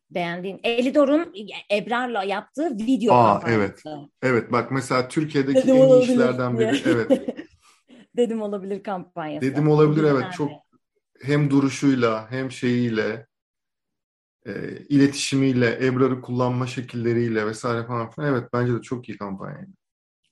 Beğendiğim. 0.10 0.60
Elidor'un 0.64 1.34
Ebrar'la 1.72 2.24
yaptığı 2.24 2.78
video 2.78 3.14
Aa, 3.16 3.40
kampanyası. 3.40 4.10
Evet 4.22 4.52
bak 4.52 4.72
mesela 4.72 5.08
Türkiye'deki 5.08 5.58
Dedim 5.64 5.76
en 5.76 5.88
iyi 5.90 6.02
işlerden 6.02 6.60
biri 6.60 6.82
evet 6.86 7.36
Dedim 8.18 8.42
olabilir 8.42 8.84
kampanyası. 8.84 9.46
Dedim 9.48 9.70
olabilir 9.70 10.04
evet 10.04 10.34
çok 10.34 10.52
hem 11.22 11.50
duruşuyla 11.50 12.32
hem 12.32 12.52
şeyiyle 12.52 13.28
e, 14.46 14.52
iletişimiyle 14.90 15.86
Ebrar'ı 15.86 16.22
kullanma 16.22 16.68
şekilleriyle 16.68 17.46
vesaire 17.46 17.88
falan 17.88 18.10
filan 18.10 18.30
evet 18.30 18.50
bence 18.54 18.74
de 18.74 18.82
çok 18.82 19.10
iyi 19.10 19.18
kampanyaydı. 19.18 19.72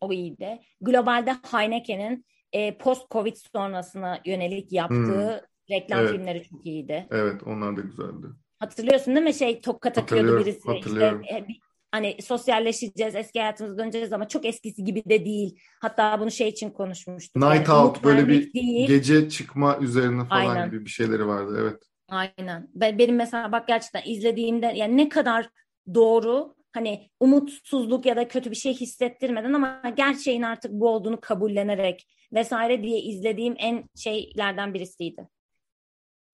O 0.02 0.14
iyiydi. 0.14 0.60
Globalde 0.82 1.36
Heineken'in 1.52 2.26
e, 2.54 2.78
post-Covid 2.78 3.36
sonrasına 3.56 4.20
yönelik 4.26 4.72
yaptığı 4.72 5.48
reklam 5.72 6.00
Hmm. 6.00 6.06
Evet. 6.08 6.16
filmleri 6.18 6.44
çok 6.44 6.66
iyiydi. 6.66 7.08
Evet 7.12 7.44
onlar 7.46 7.78
da 7.78 7.82
güzeldi. 7.82 8.28
Hatırlıyorsun 8.60 9.16
değil 9.16 9.26
mi? 9.26 9.34
Şey 9.34 9.62
toka 9.62 9.94
takıyordu 9.94 10.40
birisi. 10.46 10.62
hatırlıyorum. 10.72 11.22
İşte, 11.22 11.36
e, 11.36 11.46
hani 11.92 12.18
sosyalleşeceğiz, 12.22 13.16
eski 13.16 13.40
hayatımıza 13.40 13.78
döneceğiz 13.78 14.14
ama 14.14 14.28
çok 14.28 14.46
eskisi 14.46 14.84
gibi 14.84 15.04
de 15.10 15.26
değil. 15.26 15.60
Hatta 15.82 16.20
bunu 16.20 16.32
şey 16.32 16.50
için 16.50 16.70
konuşmuştuk. 16.70 17.36
Night 17.44 17.68
Yani 17.70 17.80
Out 17.80 18.04
böyle 18.04 18.28
bir 18.28 18.54
değil. 18.54 18.88
gece 18.88 19.30
çıkma 19.30 19.78
üzerine 19.82 20.26
falan 20.26 20.46
Aynen. 20.56 20.70
gibi 20.72 20.86
bir 20.86 20.90
şeyleri 20.90 21.28
vardı 21.28 21.58
evet. 21.62 21.84
Aynen. 22.10 22.68
Ben, 22.76 22.98
benim 23.00 23.16
mesela 23.16 23.52
bak 23.52 23.68
gerçekten 23.68 24.02
izlediğimde 24.06 24.66
yani 24.76 24.98
ne 24.98 25.10
kadar 25.10 25.50
doğru 25.94 26.56
hani 26.72 27.10
umutsuzluk 27.20 28.06
ya 28.06 28.16
da 28.16 28.28
kötü 28.28 28.52
bir 28.52 28.56
şey 28.56 28.74
hissettirmeden 28.74 29.54
ama 29.54 29.82
gerçeğin 29.98 30.42
artık 30.42 30.72
bu 30.72 30.90
olduğunu 30.90 31.22
kabullenerek 31.22 32.08
vesaire 32.34 32.84
diye 32.84 33.02
izlediğim 33.02 33.56
en 33.58 33.90
şeylerden 33.96 34.74
birisiydi. 34.74 35.30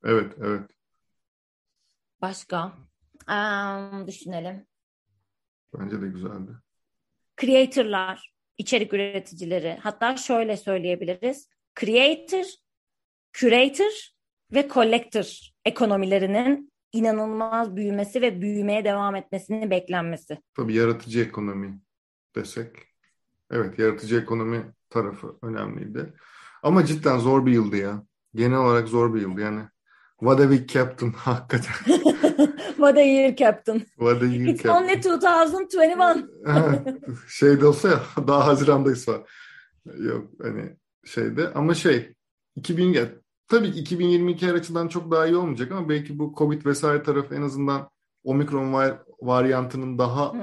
Evet 0.03 0.33
evet. 0.39 0.71
Başka? 2.21 2.73
Am, 3.27 4.07
düşünelim. 4.07 4.67
Bence 5.79 6.01
de 6.01 6.07
güzeldi. 6.07 6.51
Creator'lar, 7.41 8.33
içerik 8.57 8.93
üreticileri. 8.93 9.77
Hatta 9.81 10.17
şöyle 10.17 10.57
söyleyebiliriz. 10.57 11.49
Creator, 11.79 12.45
curator 13.33 14.09
ve 14.51 14.69
collector 14.69 15.39
ekonomilerinin 15.65 16.73
inanılmaz 16.95 17.75
büyümesi 17.75 18.21
ve 18.21 18.41
büyümeye 18.41 18.86
devam 18.86 19.15
etmesinin 19.15 19.69
beklenmesi. 19.71 20.38
Tabii 20.55 20.73
yaratıcı 20.73 21.21
ekonomi 21.21 21.79
desek. 22.36 22.69
Evet 23.51 23.79
yaratıcı 23.79 24.19
ekonomi 24.21 24.73
tarafı 24.89 25.36
önemliydi. 25.41 26.13
Ama 26.63 26.86
cidden 26.86 27.17
zor 27.17 27.45
bir 27.45 27.51
yıldı 27.51 27.77
ya. 27.77 28.03
Genel 28.36 28.58
olarak 28.58 28.88
zor 28.88 29.13
bir 29.13 29.21
yıldı 29.21 29.41
yani. 29.41 29.62
What 30.19 30.39
a 30.39 30.43
week 30.49 30.69
captain 30.69 31.12
hakikaten. 31.17 31.73
What 32.75 32.97
a 32.97 33.01
year 33.01 33.36
captain. 33.36 33.79
What 33.79 34.21
a 34.21 34.25
year 34.25 34.47
It's 34.47 34.63
captain. 34.63 34.84
only 34.84 34.93
2021. 35.65 36.25
Ha, 36.45 36.84
Şeyde 37.29 37.65
olsa 37.65 37.89
ya 37.89 37.99
daha 38.27 38.47
Haziran'dayız 38.47 39.05
falan. 39.05 39.23
Yok 39.99 40.27
hani 40.41 40.75
şeyde 41.05 41.49
ama 41.53 41.73
şey 41.73 42.13
2000 42.55 42.93
ya, 42.93 43.05
tabii 43.47 43.71
ki 43.71 43.79
2022 43.79 44.47
her 44.47 44.53
açıdan 44.53 44.88
çok 44.88 45.12
daha 45.12 45.27
iyi 45.27 45.36
olmayacak 45.36 45.71
ama 45.71 45.89
belki 45.89 46.19
bu 46.19 46.34
Covid 46.38 46.65
vesaire 46.65 47.03
tarafı 47.03 47.36
en 47.36 47.41
azından 47.41 47.89
Omikron 48.23 48.73
var, 48.73 48.99
varyantının 49.21 49.97
daha 49.97 50.34
Hmm. 50.34 50.39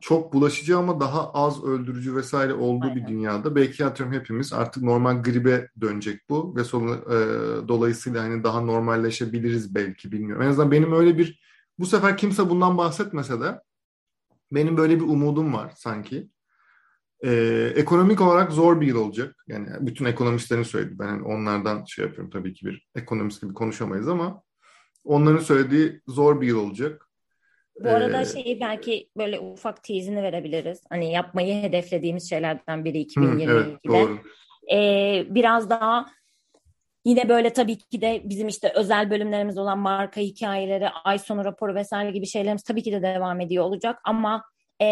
çok 0.00 0.32
bulaşıcı 0.32 0.78
ama 0.78 1.00
daha 1.00 1.30
az 1.32 1.64
öldürücü 1.64 2.16
vesaire 2.16 2.52
olduğu 2.54 2.86
bir 2.86 2.90
Aynen. 2.90 3.08
dünyada 3.08 3.54
belki 3.54 3.84
atıyorum 3.84 4.14
hepimiz 4.14 4.52
artık 4.52 4.82
normal 4.82 5.22
gribe 5.22 5.68
dönecek 5.80 6.20
bu 6.30 6.56
ve 6.56 6.64
sonra 6.64 6.90
e, 6.94 7.18
dolayısıyla 7.68 8.22
hani 8.22 8.44
daha 8.44 8.60
normalleşebiliriz 8.60 9.74
belki 9.74 10.12
bilmiyorum. 10.12 10.42
En 10.42 10.48
azından 10.48 10.70
benim 10.70 10.92
öyle 10.92 11.18
bir 11.18 11.40
bu 11.78 11.86
sefer 11.86 12.16
kimse 12.16 12.50
bundan 12.50 12.78
bahsetmese 12.78 13.40
de 13.40 13.60
benim 14.52 14.76
böyle 14.76 14.96
bir 14.96 15.04
umudum 15.04 15.54
var 15.54 15.72
sanki. 15.76 16.30
E, 17.24 17.30
ekonomik 17.76 18.20
olarak 18.20 18.52
zor 18.52 18.80
bir 18.80 18.86
yıl 18.86 18.96
olacak. 19.06 19.44
Yani 19.48 19.68
bütün 19.80 20.04
ekonomistlerin 20.04 20.62
söylediği 20.62 20.98
ben 20.98 21.06
hani 21.06 21.22
onlardan 21.22 21.84
şey 21.84 22.04
yapıyorum 22.04 22.30
tabii 22.30 22.54
ki 22.54 22.66
bir 22.66 22.86
ekonomist 22.94 23.42
gibi 23.42 23.54
konuşamayız 23.54 24.08
ama 24.08 24.42
onların 25.04 25.42
söylediği 25.42 26.00
zor 26.06 26.40
bir 26.40 26.46
yıl 26.46 26.58
olacak. 26.66 27.08
Bu 27.80 27.88
arada 27.88 28.20
Ee, 28.20 28.24
şeyi 28.24 28.60
belki 28.60 29.08
böyle 29.16 29.40
ufak 29.40 29.84
teasini 29.84 30.22
verebiliriz. 30.22 30.80
Hani 30.90 31.12
yapmayı 31.12 31.62
hedeflediğimiz 31.62 32.30
şeylerden 32.30 32.84
biri 32.84 33.06
hı, 33.16 33.40
evet 33.42 33.66
2022'de. 33.66 33.88
doğru. 33.88 34.18
Ee, 34.72 35.26
biraz 35.30 35.70
daha 35.70 36.06
yine 37.04 37.28
böyle 37.28 37.52
tabii 37.52 37.78
ki 37.78 38.00
de 38.00 38.22
bizim 38.24 38.48
işte 38.48 38.72
özel 38.74 39.10
bölümlerimiz 39.10 39.58
olan 39.58 39.78
marka 39.78 40.20
hikayeleri, 40.20 40.88
ay 40.88 41.18
sonu 41.18 41.44
raporu 41.44 41.74
vesaire 41.74 42.10
gibi 42.10 42.26
şeylerimiz 42.26 42.62
tabii 42.62 42.82
ki 42.82 42.92
de 42.92 43.02
devam 43.02 43.40
ediyor 43.40 43.64
olacak 43.64 43.98
ama 44.04 44.44
e, 44.82 44.86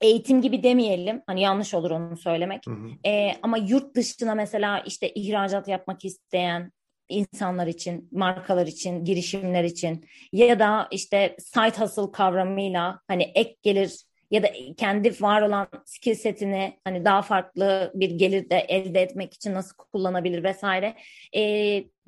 eğitim 0.00 0.42
gibi 0.42 0.62
demeyelim. 0.62 1.22
Hani 1.26 1.42
yanlış 1.42 1.74
olur 1.74 1.90
onu 1.90 2.16
söylemek. 2.16 2.66
Hı 2.66 2.70
hı. 2.70 3.08
E, 3.10 3.32
ama 3.42 3.58
yurt 3.58 3.96
dışına 3.96 4.34
mesela 4.34 4.80
işte 4.80 5.12
ihracat 5.14 5.68
yapmak 5.68 6.04
isteyen 6.04 6.72
insanlar 7.08 7.66
için, 7.66 8.08
markalar 8.12 8.66
için, 8.66 9.04
girişimler 9.04 9.64
için 9.64 10.04
ya 10.32 10.58
da 10.58 10.88
işte 10.90 11.36
side 11.38 11.80
hustle 11.84 12.12
kavramıyla 12.12 13.00
hani 13.08 13.22
ek 13.22 13.56
gelir 13.62 14.04
ya 14.30 14.42
da 14.42 14.48
kendi 14.76 15.10
var 15.20 15.42
olan 15.42 15.66
skill 15.84 16.14
setini 16.14 16.80
hani 16.84 17.04
daha 17.04 17.22
farklı 17.22 17.92
bir 17.94 18.10
gelir 18.10 18.50
de 18.50 18.56
elde 18.56 19.02
etmek 19.02 19.34
için 19.34 19.54
nasıl 19.54 19.76
kullanabilir 19.76 20.44
vesaire 20.44 20.96
e, 21.36 21.40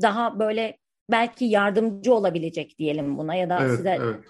daha 0.02 0.38
böyle 0.38 0.78
belki 1.10 1.44
yardımcı 1.44 2.14
olabilecek 2.14 2.78
diyelim 2.78 3.18
buna 3.18 3.34
ya 3.34 3.50
da 3.50 3.60
Evet, 3.60 3.76
size 3.76 3.98
evet. 4.00 4.20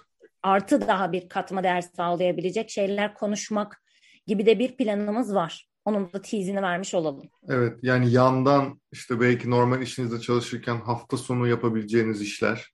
Artı 0.47 0.87
daha 0.87 1.11
bir 1.11 1.29
katma 1.29 1.63
değer 1.63 1.81
sağlayabilecek 1.81 2.69
şeyler 2.69 3.13
konuşmak 3.13 3.81
gibi 4.27 4.45
de 4.45 4.59
bir 4.59 4.77
planımız 4.77 5.35
var. 5.35 5.69
Onun 5.85 6.13
da 6.13 6.21
teasini 6.21 6.61
vermiş 6.61 6.93
olalım. 6.93 7.29
Evet 7.49 7.79
yani 7.81 8.11
yandan 8.11 8.81
işte 8.91 9.19
belki 9.19 9.49
normal 9.49 9.81
işinizde 9.81 10.19
çalışırken 10.19 10.75
hafta 10.75 11.17
sonu 11.17 11.47
yapabileceğiniz 11.47 12.21
işler 12.21 12.73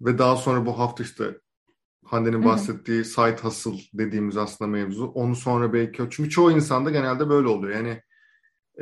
ve 0.00 0.18
daha 0.18 0.36
sonra 0.36 0.66
bu 0.66 0.78
hafta 0.78 1.02
işte 1.02 1.24
Hande'nin 2.04 2.44
bahsettiği 2.44 3.04
side 3.04 3.36
hustle 3.42 3.78
dediğimiz 3.94 4.36
aslında 4.36 4.70
mevzu. 4.70 5.04
Onu 5.04 5.36
sonra 5.36 5.72
belki 5.72 6.02
çünkü 6.10 6.30
çoğu 6.30 6.52
insanda 6.52 6.90
genelde 6.90 7.28
böyle 7.28 7.48
oluyor. 7.48 7.76
Yani 7.76 8.02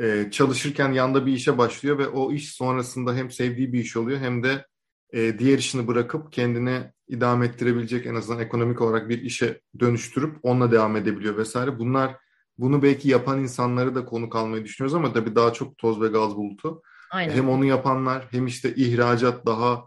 e, 0.01 0.31
çalışırken 0.31 0.91
yanda 0.91 1.25
bir 1.25 1.33
işe 1.33 1.57
başlıyor 1.57 1.97
ve 1.97 2.07
o 2.07 2.31
iş 2.31 2.51
sonrasında 2.51 3.15
hem 3.15 3.31
sevdiği 3.31 3.73
bir 3.73 3.79
iş 3.79 3.97
oluyor 3.97 4.19
hem 4.19 4.43
de 4.43 4.65
e, 5.13 5.39
diğer 5.39 5.57
işini 5.57 5.87
bırakıp 5.87 6.33
kendini 6.33 6.81
idame 7.07 7.45
ettirebilecek 7.45 8.05
en 8.05 8.15
azından 8.15 8.39
ekonomik 8.39 8.81
olarak 8.81 9.09
bir 9.09 9.21
işe 9.21 9.61
dönüştürüp 9.79 10.37
onunla 10.43 10.71
devam 10.71 10.95
edebiliyor 10.95 11.37
vesaire. 11.37 11.79
Bunlar 11.79 12.17
bunu 12.57 12.83
belki 12.83 13.09
yapan 13.09 13.39
insanları 13.39 13.95
da 13.95 14.05
konuk 14.05 14.35
almayı 14.35 14.63
düşünüyoruz 14.63 14.95
ama 14.95 15.13
tabii 15.13 15.35
daha 15.35 15.53
çok 15.53 15.77
toz 15.77 16.01
ve 16.01 16.07
gaz 16.07 16.35
bulutu. 16.35 16.81
Aynen. 17.11 17.33
Hem 17.33 17.49
onu 17.49 17.65
yapanlar 17.65 18.27
hem 18.31 18.47
işte 18.47 18.75
ihracat 18.75 19.45
daha 19.45 19.83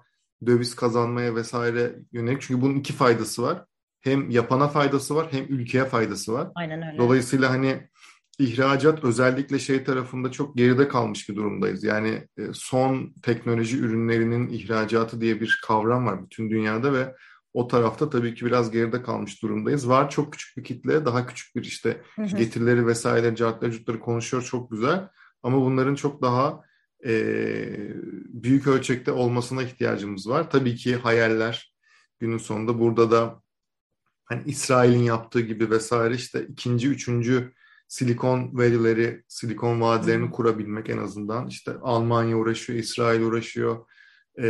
döviz 0.46 0.76
kazanmaya 0.76 1.34
vesaire 1.34 1.96
yönelik. 2.12 2.42
Çünkü 2.42 2.62
bunun 2.62 2.74
iki 2.74 2.92
faydası 2.92 3.42
var. 3.42 3.64
Hem 4.00 4.30
yapana 4.30 4.68
faydası 4.68 5.14
var 5.14 5.26
hem 5.30 5.44
ülkeye 5.44 5.84
faydası 5.84 6.32
var. 6.32 6.48
Aynen 6.54 6.88
öyle. 6.88 6.98
Dolayısıyla 6.98 7.50
hani 7.50 7.88
ihracat 8.38 9.04
özellikle 9.04 9.58
şey 9.58 9.84
tarafında 9.84 10.32
çok 10.32 10.56
geride 10.56 10.88
kalmış 10.88 11.28
bir 11.28 11.36
durumdayız. 11.36 11.84
Yani 11.84 12.28
e, 12.38 12.42
son 12.52 13.14
teknoloji 13.22 13.78
ürünlerinin 13.78 14.48
ihracatı 14.48 15.20
diye 15.20 15.40
bir 15.40 15.60
kavram 15.66 16.06
var 16.06 16.24
bütün 16.24 16.50
dünyada 16.50 16.92
ve 16.92 17.14
o 17.54 17.68
tarafta 17.68 18.10
tabii 18.10 18.34
ki 18.34 18.46
biraz 18.46 18.70
geride 18.70 19.02
kalmış 19.02 19.42
durumdayız. 19.42 19.88
Var 19.88 20.10
çok 20.10 20.32
küçük 20.32 20.56
bir 20.56 20.64
kitle, 20.64 21.04
daha 21.04 21.26
küçük 21.26 21.56
bir 21.56 21.64
işte 21.64 22.02
Hı 22.16 22.22
hı. 22.22 22.36
getirileri 22.36 22.86
vesaire, 22.86 23.36
cartları 23.36 23.72
curtları 23.72 24.00
konuşuyor 24.00 24.42
çok 24.42 24.70
güzel. 24.70 25.08
Ama 25.42 25.60
bunların 25.60 25.94
çok 25.94 26.22
daha 26.22 26.62
e, 27.06 27.12
büyük 28.28 28.66
ölçekte 28.66 29.12
olmasına 29.12 29.62
ihtiyacımız 29.62 30.28
var. 30.28 30.50
Tabii 30.50 30.76
ki 30.76 30.96
hayaller 30.96 31.74
günün 32.18 32.38
sonunda 32.38 32.78
burada 32.78 33.10
da 33.10 33.42
hani 34.24 34.42
İsrail'in 34.46 35.02
yaptığı 35.02 35.40
gibi 35.40 35.70
vesaire 35.70 36.14
işte 36.14 36.46
ikinci, 36.46 36.88
üçüncü 36.88 37.52
silikon 37.88 38.58
verileri, 38.58 39.22
silikon 39.28 39.80
vadilerini 39.80 40.30
kurabilmek 40.30 40.90
en 40.90 40.98
azından. 40.98 41.46
İşte 41.46 41.72
Almanya 41.82 42.36
uğraşıyor, 42.36 42.78
İsrail 42.78 43.20
uğraşıyor, 43.20 43.86
e, 44.38 44.46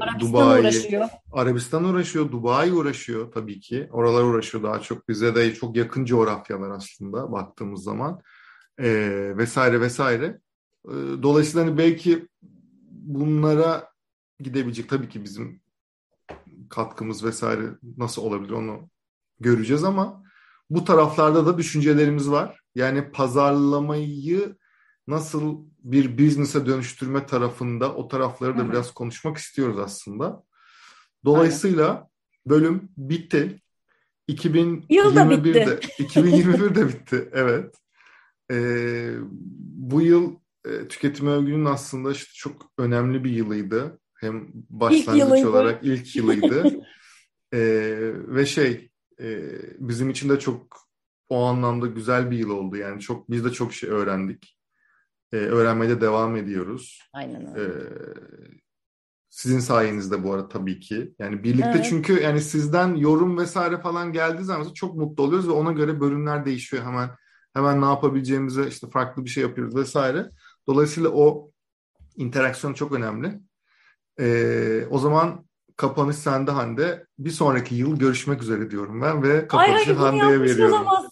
Arabistan 0.00 0.20
Dubai, 0.20 0.60
uğraşıyor. 0.60 1.08
Arabistan 1.32 1.84
uğraşıyor, 1.84 2.32
Dubai 2.32 2.72
uğraşıyor 2.72 3.32
tabii 3.32 3.60
ki. 3.60 3.88
Oralar 3.92 4.22
uğraşıyor 4.22 4.64
daha 4.64 4.80
çok. 4.80 5.08
Bize 5.08 5.34
de 5.34 5.54
çok 5.54 5.76
yakın 5.76 6.04
coğrafyalar 6.04 6.70
aslında 6.70 7.32
baktığımız 7.32 7.82
zaman. 7.82 8.20
E, 8.78 8.88
vesaire 9.36 9.80
vesaire. 9.80 10.40
E, 10.84 10.92
dolayısıyla 11.22 11.66
hani 11.66 11.78
belki 11.78 12.28
bunlara 12.90 13.88
gidebilecek 14.40 14.88
tabii 14.88 15.08
ki 15.08 15.24
bizim 15.24 15.60
katkımız 16.70 17.24
vesaire 17.24 17.62
nasıl 17.96 18.22
olabilir 18.22 18.50
onu 18.50 18.90
göreceğiz 19.40 19.84
ama 19.84 20.24
bu 20.70 20.84
taraflarda 20.84 21.46
da 21.46 21.58
düşüncelerimiz 21.58 22.30
var. 22.30 22.63
Yani 22.74 23.10
pazarlamayı 23.10 24.56
nasıl 25.06 25.64
bir 25.78 26.18
business'e 26.18 26.66
dönüştürme 26.66 27.26
tarafında 27.26 27.94
o 27.94 28.08
tarafları 28.08 28.58
da 28.58 28.62
Hı-hı. 28.62 28.72
biraz 28.72 28.94
konuşmak 28.94 29.36
istiyoruz 29.36 29.78
aslında. 29.78 30.42
Dolayısıyla 31.24 31.88
Aynen. 31.88 32.08
bölüm 32.46 32.88
bitti. 32.96 33.60
2021'de 34.28 35.80
2021'de 35.98 36.88
bitti. 36.88 37.28
Evet. 37.32 37.74
Ee, 38.50 39.14
bu 39.60 40.02
yıl 40.02 40.36
e, 40.66 40.88
tüketim 40.88 41.26
övgünün 41.26 41.64
aslında 41.64 42.12
işte 42.12 42.30
çok 42.34 42.72
önemli 42.78 43.24
bir 43.24 43.30
yılıydı. 43.30 43.98
Hem 44.14 44.48
başlangıç 44.54 45.38
ilk 45.40 45.48
olarak 45.48 45.84
ilk 45.84 46.16
yılıydı. 46.16 46.64
ee, 47.54 48.12
ve 48.14 48.46
şey 48.46 48.90
e, 49.20 49.50
bizim 49.78 50.10
için 50.10 50.28
de 50.28 50.38
çok 50.38 50.84
o 51.28 51.44
anlamda 51.44 51.86
güzel 51.86 52.30
bir 52.30 52.38
yıl 52.38 52.50
oldu. 52.50 52.76
Yani 52.76 53.00
çok 53.00 53.30
biz 53.30 53.44
de 53.44 53.50
çok 53.50 53.72
şey 53.74 53.90
öğrendik. 53.90 54.58
Ee, 55.32 55.36
öğrenmeye 55.36 55.90
de 55.90 56.00
devam 56.00 56.36
ediyoruz. 56.36 57.08
Aynen 57.12 57.56
öyle. 57.56 57.64
Ee, 57.64 57.88
sizin 59.30 59.58
sayenizde 59.58 60.24
bu 60.24 60.32
arada 60.32 60.48
tabii 60.48 60.80
ki. 60.80 61.14
Yani 61.18 61.44
birlikte 61.44 61.72
evet. 61.74 61.86
çünkü 61.88 62.20
yani 62.20 62.40
sizden 62.40 62.94
yorum 62.94 63.38
vesaire 63.38 63.80
falan 63.80 64.12
geldiği 64.12 64.44
zaman 64.44 64.72
çok 64.72 64.94
mutlu 64.94 65.22
oluyoruz 65.22 65.48
ve 65.48 65.52
ona 65.52 65.72
göre 65.72 66.00
bölümler 66.00 66.44
değişiyor 66.44 66.84
hemen. 66.84 67.10
Hemen 67.54 67.80
ne 67.80 67.84
yapabileceğimize 67.84 68.68
işte 68.68 68.90
farklı 68.90 69.24
bir 69.24 69.30
şey 69.30 69.42
yapıyoruz 69.42 69.76
vesaire. 69.76 70.30
Dolayısıyla 70.66 71.10
o 71.10 71.50
interaksiyon 72.16 72.74
çok 72.74 72.92
önemli. 72.92 73.40
Ee, 74.20 74.86
o 74.90 74.98
zaman 74.98 75.46
kapanış 75.76 76.16
sende 76.16 76.50
Hande. 76.50 77.06
Bir 77.18 77.30
sonraki 77.30 77.74
yıl 77.74 77.98
görüşmek 77.98 78.42
üzere 78.42 78.70
diyorum 78.70 79.02
ben 79.02 79.22
ve 79.22 79.48
kapanışı 79.48 79.90
Ay, 79.90 79.96
Hande'ye 79.96 80.40
veriyorum. 80.40 80.74
Olamazsın, 80.74 81.10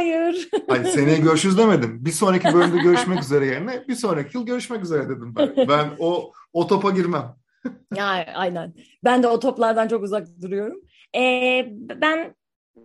hayır. 0.00 0.48
Hayır 0.68 0.84
seneye 0.84 1.18
görüşürüz 1.18 1.58
demedim. 1.58 2.04
Bir 2.04 2.10
sonraki 2.10 2.54
bölümde 2.54 2.82
görüşmek 2.82 3.22
üzere 3.22 3.46
yerine 3.46 3.88
bir 3.88 3.94
sonraki 3.94 4.36
yıl 4.36 4.46
görüşmek 4.46 4.82
üzere 4.82 5.08
dedim 5.08 5.34
ben. 5.36 5.68
Ben 5.68 5.90
o 5.98 6.32
o 6.52 6.66
topa 6.66 6.90
girmem. 6.90 7.34
ya 7.94 8.26
aynen. 8.34 8.74
Ben 9.04 9.22
de 9.22 9.28
o 9.28 9.40
toplardan 9.40 9.88
çok 9.88 10.02
uzak 10.02 10.26
duruyorum. 10.42 10.80
Ee, 11.16 11.68
ben 12.00 12.34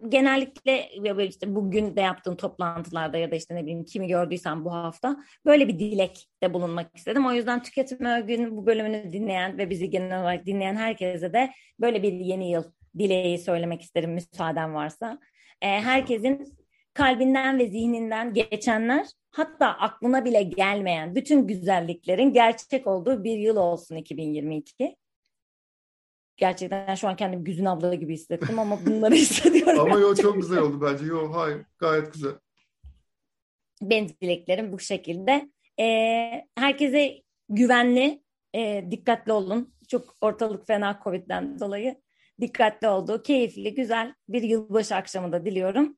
genellikle 0.09 0.89
işte 1.27 1.55
bugün 1.55 1.95
de 1.95 2.01
yaptığım 2.01 2.35
toplantılarda 2.35 3.17
ya 3.17 3.31
da 3.31 3.35
işte 3.35 3.55
ne 3.55 3.61
bileyim 3.61 3.85
kimi 3.85 4.07
gördüysem 4.07 4.65
bu 4.65 4.73
hafta 4.73 5.17
böyle 5.45 5.67
bir 5.67 5.79
dilekte 5.79 6.53
bulunmak 6.53 6.97
istedim. 6.97 7.25
O 7.25 7.31
yüzden 7.31 7.63
tüketim 7.63 8.05
örgünün 8.05 8.57
bu 8.57 8.65
bölümünü 8.65 9.13
dinleyen 9.13 9.57
ve 9.57 9.69
bizi 9.69 9.89
genel 9.89 10.21
olarak 10.21 10.45
dinleyen 10.45 10.75
herkese 10.75 11.33
de 11.33 11.51
böyle 11.79 12.03
bir 12.03 12.13
yeni 12.13 12.51
yıl 12.51 12.63
dileği 12.97 13.37
söylemek 13.37 13.81
isterim 13.81 14.13
müsaaden 14.13 14.73
varsa. 14.73 15.19
Ee, 15.61 15.67
herkesin 15.67 16.57
kalbinden 16.95 17.59
ve 17.59 17.67
zihninden 17.67 18.33
geçenler 18.33 19.07
hatta 19.31 19.67
aklına 19.67 20.25
bile 20.25 20.43
gelmeyen 20.43 21.15
bütün 21.15 21.47
güzelliklerin 21.47 22.33
gerçek 22.33 22.87
olduğu 22.87 23.23
bir 23.23 23.37
yıl 23.37 23.55
olsun 23.55 23.95
2022 23.95 24.95
gerçekten 26.37 26.95
şu 26.95 27.07
an 27.07 27.15
kendimi 27.15 27.43
Güzün 27.43 27.65
abla 27.65 27.95
gibi 27.95 28.13
hissettim 28.13 28.59
ama 28.59 28.85
bunları 28.85 29.15
hissediyorum. 29.15 29.79
ama 29.79 29.99
yo 29.99 30.15
çok 30.15 30.35
güzel 30.35 30.59
oldu 30.59 30.81
bence. 30.81 31.05
Yo 31.05 31.33
hayır 31.33 31.65
gayet 31.77 32.13
güzel. 32.13 32.33
Benim 33.81 34.09
dileklerim 34.21 34.71
bu 34.71 34.79
şekilde. 34.79 35.49
Ee, 35.79 36.47
herkese 36.55 37.21
güvenli, 37.49 38.23
e, 38.55 38.85
dikkatli 38.91 39.31
olun. 39.31 39.73
Çok 39.87 40.15
ortalık 40.21 40.67
fena 40.67 40.99
Covid'den 41.03 41.59
dolayı 41.59 42.01
dikkatli 42.41 42.87
oldu. 42.87 43.23
Keyifli, 43.23 43.75
güzel 43.75 44.15
bir 44.29 44.43
yılbaşı 44.43 44.95
akşamı 44.95 45.31
da 45.31 45.45
diliyorum. 45.45 45.97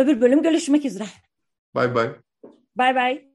Öbür 0.00 0.20
bölüm 0.20 0.42
görüşmek 0.42 0.84
üzere. 0.84 1.04
Bye 1.74 1.94
bye. 1.94 2.10
Bye 2.76 2.94
bye. 2.94 3.29